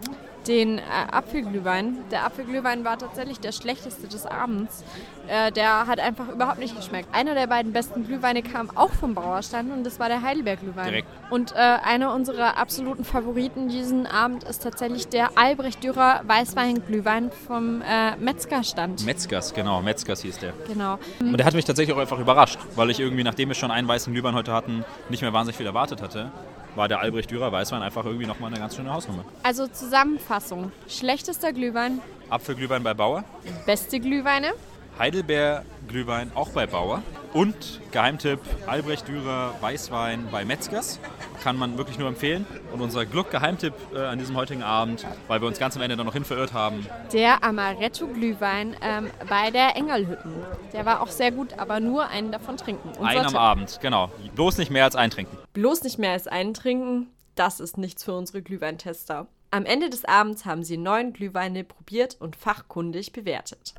Den 0.50 0.80
äh, 0.80 0.82
Apfelglühwein. 1.12 1.98
Der 2.10 2.26
Apfelglühwein 2.26 2.84
war 2.84 2.98
tatsächlich 2.98 3.40
der 3.40 3.52
schlechteste 3.52 4.08
des 4.08 4.26
Abends. 4.26 4.84
Äh, 5.28 5.52
der 5.52 5.86
hat 5.86 6.00
einfach 6.00 6.28
überhaupt 6.28 6.58
nicht 6.58 6.76
geschmeckt. 6.76 7.08
Einer 7.14 7.36
der 7.36 7.46
beiden 7.46 7.72
besten 7.72 8.04
Glühweine 8.08 8.42
kam 8.42 8.76
auch 8.76 8.90
vom 8.90 9.14
Bauerstand 9.14 9.72
und 9.72 9.84
das 9.84 10.00
war 10.00 10.10
der 10.10 10.24
Heidelberg-Glühwein. 10.24 10.88
Direkt. 10.88 11.08
Und 11.30 11.52
äh, 11.52 11.58
einer 11.58 12.16
unserer 12.16 12.58
absoluten 12.58 13.04
Favoriten 13.06 13.70
diesen 13.70 14.08
Abend 14.08 14.44
ist 14.44 14.64
tatsächlich 14.64 15.08
der 15.08 15.38
Albrecht 15.38 15.84
Dürer 15.84 16.22
Weißweinglühwein 16.26 17.30
vom 17.46 17.84
äh, 17.84 18.16
Metzgerstand. 18.16 19.06
Metzgers, 19.06 19.54
genau, 19.54 19.84
Metzgers 19.84 20.24
hieß 20.24 20.40
der. 20.40 20.54
genau. 20.68 20.98
Und 21.20 21.38
der 21.38 21.46
hat 21.46 21.54
mich 21.54 21.66
tatsächlich 21.66 21.96
auch 21.96 22.02
einfach 22.02 22.18
überrascht, 22.18 22.58
weil 22.76 22.90
ich 22.90 23.00
irgendwie, 23.00 23.24
nachdem 23.24 23.50
wir 23.50 23.56
schon 23.56 23.70
einen 23.70 23.88
weißen 23.88 24.12
Glühwein 24.12 24.34
heute 24.34 24.52
hatten, 24.52 24.84
nicht 25.10 25.22
mehr 25.22 25.32
wahnsinnig 25.32 25.58
viel 25.58 25.68
erwartet 25.68 26.02
hatte, 26.02 26.32
war 26.80 26.88
der 26.88 27.02
Albrecht 27.02 27.30
Dürer 27.30 27.52
Weißwein 27.52 27.84
einfach 27.84 28.06
irgendwie 28.06 28.26
nochmal 28.26 28.52
eine 28.52 28.60
ganz 28.60 28.78
schöne 28.78 28.94
Hausnummer. 28.94 29.26
Also 29.44 29.68
Zusammenfassung. 29.68 30.72
Schlechtester 30.88 31.52
Glühwein, 31.52 32.00
Apfelglühwein 32.30 32.82
bei 32.84 32.94
Bauer, 32.94 33.26
beste 33.66 34.00
Glühweine. 34.00 34.54
Heidelbeer 34.98 35.66
Glühwein 35.90 36.32
auch 36.36 36.50
bei 36.50 36.66
Bauer 36.68 37.04
und 37.34 37.82
Geheimtipp 37.92 38.40
Albrecht 38.68 39.08
Dürer 39.08 39.54
Weißwein 39.62 40.28
bei 40.32 40.46
Metzgers. 40.46 41.00
Kann 41.44 41.56
man 41.56 41.78
wirklich 41.78 41.98
nur 41.98 42.08
empfehlen. 42.10 42.46
Und 42.74 42.82
unser 42.82 43.06
Gluck-Geheimtipp 43.06 43.74
äh, 43.94 44.00
an 44.00 44.20
diesem 44.20 44.36
heutigen 44.36 44.64
Abend, 44.64 45.06
weil 45.28 45.42
wir 45.42 45.48
uns 45.48 45.58
ganz 45.58 45.76
am 45.76 45.82
Ende 45.82 45.96
dann 45.96 46.06
noch 46.06 46.14
hin 46.14 46.26
verirrt 46.26 46.54
haben, 46.54 46.86
Der 47.14 47.44
Amaretto-Glühwein 47.44 48.76
ähm, 48.82 49.10
bei 49.30 49.50
der 49.52 49.76
Engelhütten. 49.76 50.34
Der 50.74 50.86
war 50.86 51.02
auch 51.02 51.08
sehr 51.08 51.32
gut, 51.32 51.54
aber 51.58 51.80
nur 51.80 52.08
einen 52.08 52.32
davon 52.32 52.58
trinken. 52.58 52.90
Unser 52.90 53.06
ein 53.06 53.18
am 53.20 53.28
Tipp. 53.28 53.40
Abend, 53.40 53.80
genau. 53.82 54.12
Bloß 54.36 54.58
nicht 54.58 54.72
mehr 54.72 54.84
als 54.84 54.96
eintrinken. 54.96 55.38
Bloß 55.54 55.84
nicht 55.84 55.98
mehr 55.98 56.12
als 56.12 56.28
einen 56.28 56.54
trinken, 56.54 57.08
das 57.36 57.60
ist 57.60 57.78
nichts 57.78 58.04
für 58.04 58.14
unsere 58.14 58.42
Glühweintester. 58.42 59.28
Am 59.52 59.66
Ende 59.66 59.90
des 59.90 60.06
Abends 60.06 60.46
haben 60.46 60.64
sie 60.64 60.78
neun 60.78 61.14
Glühweine 61.14 61.64
probiert 61.64 62.18
und 62.20 62.36
fachkundig 62.36 63.14
bewertet. 63.14 63.74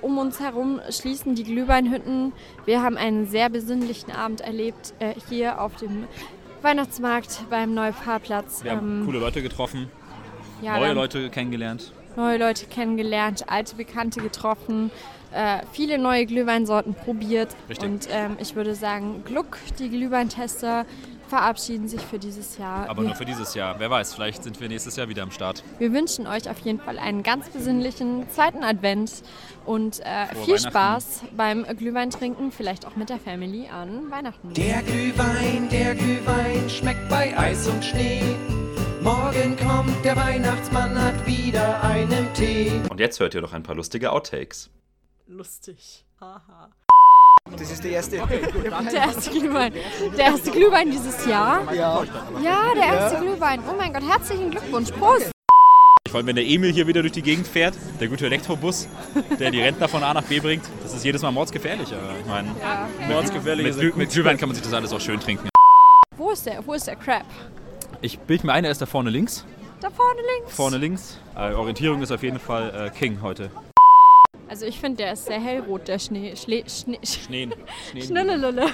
Um 0.00 0.16
uns 0.18 0.38
herum 0.38 0.80
schließen 0.90 1.34
die 1.34 1.42
Glühweinhütten. 1.42 2.32
Wir 2.66 2.82
haben 2.82 2.96
einen 2.96 3.26
sehr 3.26 3.50
besinnlichen 3.50 4.12
Abend 4.12 4.40
erlebt 4.40 4.94
äh, 5.00 5.14
hier 5.28 5.60
auf 5.60 5.74
dem 5.76 6.04
Weihnachtsmarkt 6.62 7.44
beim 7.50 7.74
Neufahrplatz. 7.74 8.62
Wir 8.62 8.72
haben 8.76 9.00
Ähm, 9.00 9.06
coole 9.06 9.18
Leute 9.18 9.42
getroffen, 9.42 9.90
ja, 10.62 10.78
neue 10.78 10.92
Leute 10.92 11.30
kennengelernt. 11.30 11.92
neue 12.16 12.38
Leute 12.38 12.66
kennengelernt, 12.66 13.46
alte 13.48 13.74
Bekannte 13.74 14.20
getroffen, 14.20 14.92
äh, 15.32 15.62
viele 15.72 15.98
neue 15.98 16.26
Glühweinsorten 16.26 16.94
probiert. 16.94 17.56
Richtig. 17.68 17.88
Und 17.88 18.08
ähm, 18.12 18.36
ich 18.40 18.54
würde 18.54 18.76
sagen, 18.76 19.22
Gluck, 19.24 19.58
die 19.80 19.88
Glühweintester, 19.88 20.86
verabschieden 21.28 21.88
sich 21.88 22.00
für 22.00 22.18
dieses 22.18 22.58
Jahr. 22.58 22.88
Aber 22.88 23.02
wir, 23.02 23.08
nur 23.08 23.16
für 23.16 23.24
dieses 23.24 23.54
Jahr. 23.54 23.78
Wer 23.78 23.90
weiß, 23.90 24.14
vielleicht 24.14 24.42
sind 24.44 24.60
wir 24.60 24.68
nächstes 24.68 24.96
Jahr 24.96 25.08
wieder 25.08 25.22
am 25.22 25.30
Start. 25.30 25.62
wir 25.78 25.92
wünschen 25.92 26.26
euch 26.26 26.48
auf 26.50 26.58
jeden 26.60 26.80
Fall 26.80 26.98
einen 26.98 27.22
ganz 27.22 27.48
besinnlichen 27.50 28.28
zweiten 28.30 28.64
Advent 28.64 29.22
und 29.64 30.00
äh, 30.00 30.26
viel. 30.44 30.58
Spaß 30.58 31.22
beim 31.36 31.64
Glühweintrinken, 31.64 32.50
vielleicht 32.50 32.86
auch 32.86 32.96
mit 32.96 33.10
der 33.10 33.18
Family 33.18 33.68
an 33.68 34.10
Weihnachten. 34.10 34.52
Der 34.54 34.82
Glühwein, 34.82 35.68
der 35.70 35.94
Glühwein 35.94 36.68
schmeckt 36.68 37.08
bei 37.08 37.36
Eis 37.38 37.68
und 37.68 37.84
Schnee. 37.84 38.22
Morgen 39.02 39.56
kommt 39.56 40.04
der 40.04 40.16
Weihnachtsmann, 40.16 41.00
hat 41.00 41.26
wieder 41.26 41.82
einen 41.82 42.32
Tee. 42.34 42.72
Und 42.90 42.98
jetzt 42.98 43.20
hört 43.20 43.34
ihr 43.34 43.40
noch 43.40 43.52
ein 43.52 43.62
paar 43.62 43.74
lustige 43.74 44.10
Outtakes. 44.12 44.70
Lustig. 45.26 46.04
Haha. 46.20 46.70
Das 47.56 47.70
ist 47.70 47.82
der 47.84 47.92
erste. 47.92 48.16
Der 48.16 48.92
erste 48.92 49.30
Glühwein. 49.30 49.72
Der 50.16 50.26
erste 50.26 50.50
Glühwein 50.50 50.90
dieses 50.90 51.26
Jahr? 51.26 51.72
Ja. 51.72 52.04
Ja, 52.42 52.74
der 52.74 52.84
erste 52.84 53.20
Glühwein. 53.20 53.60
Oh 53.68 53.74
mein 53.76 53.92
Gott, 53.92 54.02
herzlichen 54.08 54.50
Glückwunsch. 54.50 54.90
Prost. 54.92 55.30
Ich 56.06 56.14
wollte, 56.14 56.26
wenn 56.26 56.36
der 56.36 56.46
Emil 56.46 56.72
hier 56.72 56.86
wieder 56.86 57.02
durch 57.02 57.12
die 57.12 57.22
Gegend 57.22 57.46
fährt, 57.46 57.74
der 58.00 58.08
gute 58.08 58.24
Elektrobus, 58.26 58.88
der 59.38 59.50
die 59.50 59.60
Rentner 59.60 59.88
von 59.88 60.02
A 60.02 60.14
nach 60.14 60.22
B 60.22 60.40
bringt, 60.40 60.64
das 60.82 60.94
ist 60.94 61.04
jedes 61.04 61.20
Mal 61.20 61.32
mordsgefährlich. 61.32 61.92
Aber 61.92 62.18
ich 62.18 62.26
meine, 62.26 62.48
Mordsgefährlich 63.08 63.66
mit, 63.66 63.78
Glüh, 63.78 63.92
mit 63.94 64.10
Glühwein 64.10 64.38
kann 64.38 64.48
man 64.48 64.56
sich 64.56 64.64
das 64.64 64.72
alles 64.72 64.92
auch 64.92 65.00
schön 65.00 65.20
trinken. 65.20 65.50
Wo 66.16 66.30
ist 66.30 66.46
der? 66.46 66.66
Wo 66.66 66.72
ist 66.72 66.86
der 66.86 66.96
Crab? 66.96 67.26
Ich 68.00 68.18
bilde 68.20 68.46
mir 68.46 68.52
ein, 68.54 68.64
er 68.64 68.70
ist 68.70 68.80
da 68.80 68.86
vorne 68.86 69.10
links. 69.10 69.44
Da 69.80 69.90
vorne 69.90 70.20
links. 70.36 70.54
Vorne 70.54 70.78
links. 70.78 71.18
Äh, 71.36 71.52
Orientierung 71.52 72.00
ist 72.00 72.10
auf 72.10 72.22
jeden 72.22 72.38
Fall 72.38 72.86
äh, 72.86 72.90
King 72.98 73.20
heute. 73.20 73.50
Also 74.48 74.64
ich 74.66 74.78
finde, 74.80 74.98
der 74.98 75.12
ist 75.12 75.26
sehr 75.26 75.40
hellrot, 75.40 75.88
der 75.88 75.98
Schnee. 75.98 76.34
Schle 76.36 76.64
Schnee. 76.68 76.98
Schneen. 77.04 77.52
Schneen. 77.90 78.04
Schnellelele. 78.04 78.66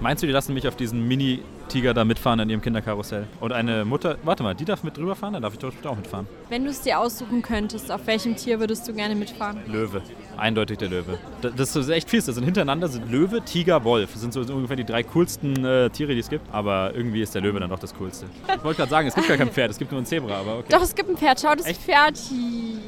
Meinst 0.00 0.22
du, 0.22 0.26
die 0.26 0.32
lassen 0.32 0.54
mich 0.54 0.66
auf 0.66 0.76
diesen 0.76 1.06
Mini-Tiger 1.06 1.92
da 1.92 2.06
mitfahren 2.06 2.40
in 2.40 2.48
ihrem 2.48 2.62
Kinderkarussell? 2.62 3.26
Und 3.38 3.52
eine 3.52 3.84
Mutter, 3.84 4.16
warte 4.22 4.42
mal, 4.42 4.54
die 4.54 4.64
darf 4.64 4.82
mit 4.82 4.96
drüber 4.96 5.14
fahren? 5.14 5.34
Dann 5.34 5.42
darf 5.42 5.52
ich 5.52 5.58
doch 5.58 5.70
auch 5.84 5.94
mitfahren. 5.96 6.26
Wenn 6.48 6.64
du 6.64 6.70
es 6.70 6.80
dir 6.80 6.98
aussuchen 6.98 7.42
könntest, 7.42 7.92
auf 7.92 8.06
welchem 8.06 8.34
Tier 8.34 8.58
würdest 8.58 8.88
du 8.88 8.94
gerne 8.94 9.14
mitfahren? 9.14 9.60
Löwe. 9.66 10.00
Eindeutig 10.38 10.78
der 10.78 10.88
Löwe. 10.88 11.18
Da- 11.42 11.50
Das 11.50 11.76
ist 11.76 11.90
echt 11.90 12.08
fies. 12.08 12.24
Das 12.24 12.34
sind 12.36 12.44
hintereinander 12.44 12.88
sind 12.88 13.10
Löwe, 13.12 13.42
Tiger, 13.44 13.84
Wolf. 13.84 14.12
Das 14.12 14.22
sind 14.22 14.32
so 14.32 14.40
ungefähr 14.40 14.76
die 14.76 14.84
drei 14.86 15.02
coolsten 15.02 15.62
äh, 15.66 15.90
Tiere, 15.90 16.14
die 16.14 16.20
es 16.20 16.30
gibt. 16.30 16.46
Aber 16.50 16.92
irgendwie 16.94 17.20
ist 17.20 17.34
der 17.34 17.42
Löwe 17.42 17.60
dann 17.60 17.68
doch 17.68 17.78
das 17.78 17.94
coolste. 17.94 18.24
Ich 18.56 18.64
wollte 18.64 18.78
gerade 18.78 18.90
sagen, 18.90 19.06
es 19.08 19.14
gibt 19.14 19.28
gar 19.28 19.36
kein 19.36 19.50
Pferd, 19.50 19.70
es 19.70 19.76
gibt 19.78 19.92
nur 19.92 20.00
ein 20.00 20.06
Zebra, 20.06 20.38
aber 20.38 20.58
okay. 20.60 20.68
Doch, 20.70 20.82
es 20.82 20.94
gibt 20.94 21.10
ein 21.10 21.16
Pferd. 21.18 21.38
Schau 21.42 21.54
das 21.54 21.66
Echt? 21.66 21.82
Pferd 21.82 22.16
hier. 22.16 22.78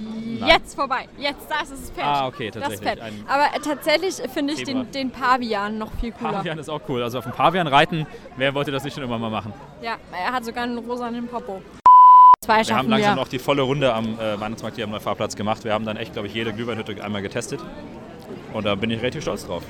Jetzt 0.46 0.74
vorbei. 0.74 1.08
Jetzt, 1.18 1.48
da 1.48 1.60
ist 1.62 1.72
das 1.72 1.90
Pferd. 1.90 2.06
Ah, 2.06 2.26
okay, 2.26 2.50
Das 2.50 2.62
tatsächlich. 2.62 2.88
Pferd. 2.88 3.00
Ein 3.00 3.24
Aber 3.28 3.44
äh, 3.56 3.60
tatsächlich 3.60 4.14
finde 4.32 4.54
ich 4.54 4.64
den, 4.64 4.90
den 4.90 5.10
Pavian 5.10 5.78
noch 5.78 5.90
viel 6.00 6.12
cooler. 6.12 6.32
Pavian 6.32 6.58
ist 6.58 6.68
auch 6.68 6.80
cool. 6.88 7.02
Also 7.02 7.18
auf 7.18 7.24
dem 7.24 7.32
Pavian 7.32 7.66
reiten, 7.66 8.06
wer 8.36 8.54
wollte 8.54 8.70
das 8.70 8.84
nicht 8.84 8.94
schon 8.94 9.02
immer 9.04 9.18
mal 9.18 9.30
machen? 9.30 9.52
Ja, 9.82 9.96
er 10.12 10.32
hat 10.32 10.44
sogar 10.44 10.64
einen 10.64 10.78
rosanen 10.78 11.28
Popo. 11.28 11.60
Zwei 12.44 12.66
Wir 12.66 12.76
haben 12.76 12.88
langsam 12.88 13.12
wir. 13.14 13.20
noch 13.22 13.28
die 13.28 13.38
volle 13.38 13.62
Runde 13.62 13.92
am 13.94 14.18
äh, 14.18 14.40
Weihnachtsmarkt 14.40 14.76
hier 14.76 14.84
am 14.84 14.90
Neufahrplatz 14.90 15.36
gemacht. 15.36 15.62
Wir 15.64 15.72
haben 15.74 15.84
dann 15.84 15.96
echt, 15.96 16.12
glaube 16.14 16.26
ich, 16.26 16.34
jede 16.34 16.52
Glühweinhütte 16.52 17.02
einmal 17.04 17.22
getestet. 17.22 17.60
Und 18.52 18.64
da 18.66 18.74
bin 18.74 18.90
ich 18.90 19.00
relativ 19.00 19.22
stolz 19.22 19.46
drauf. 19.46 19.60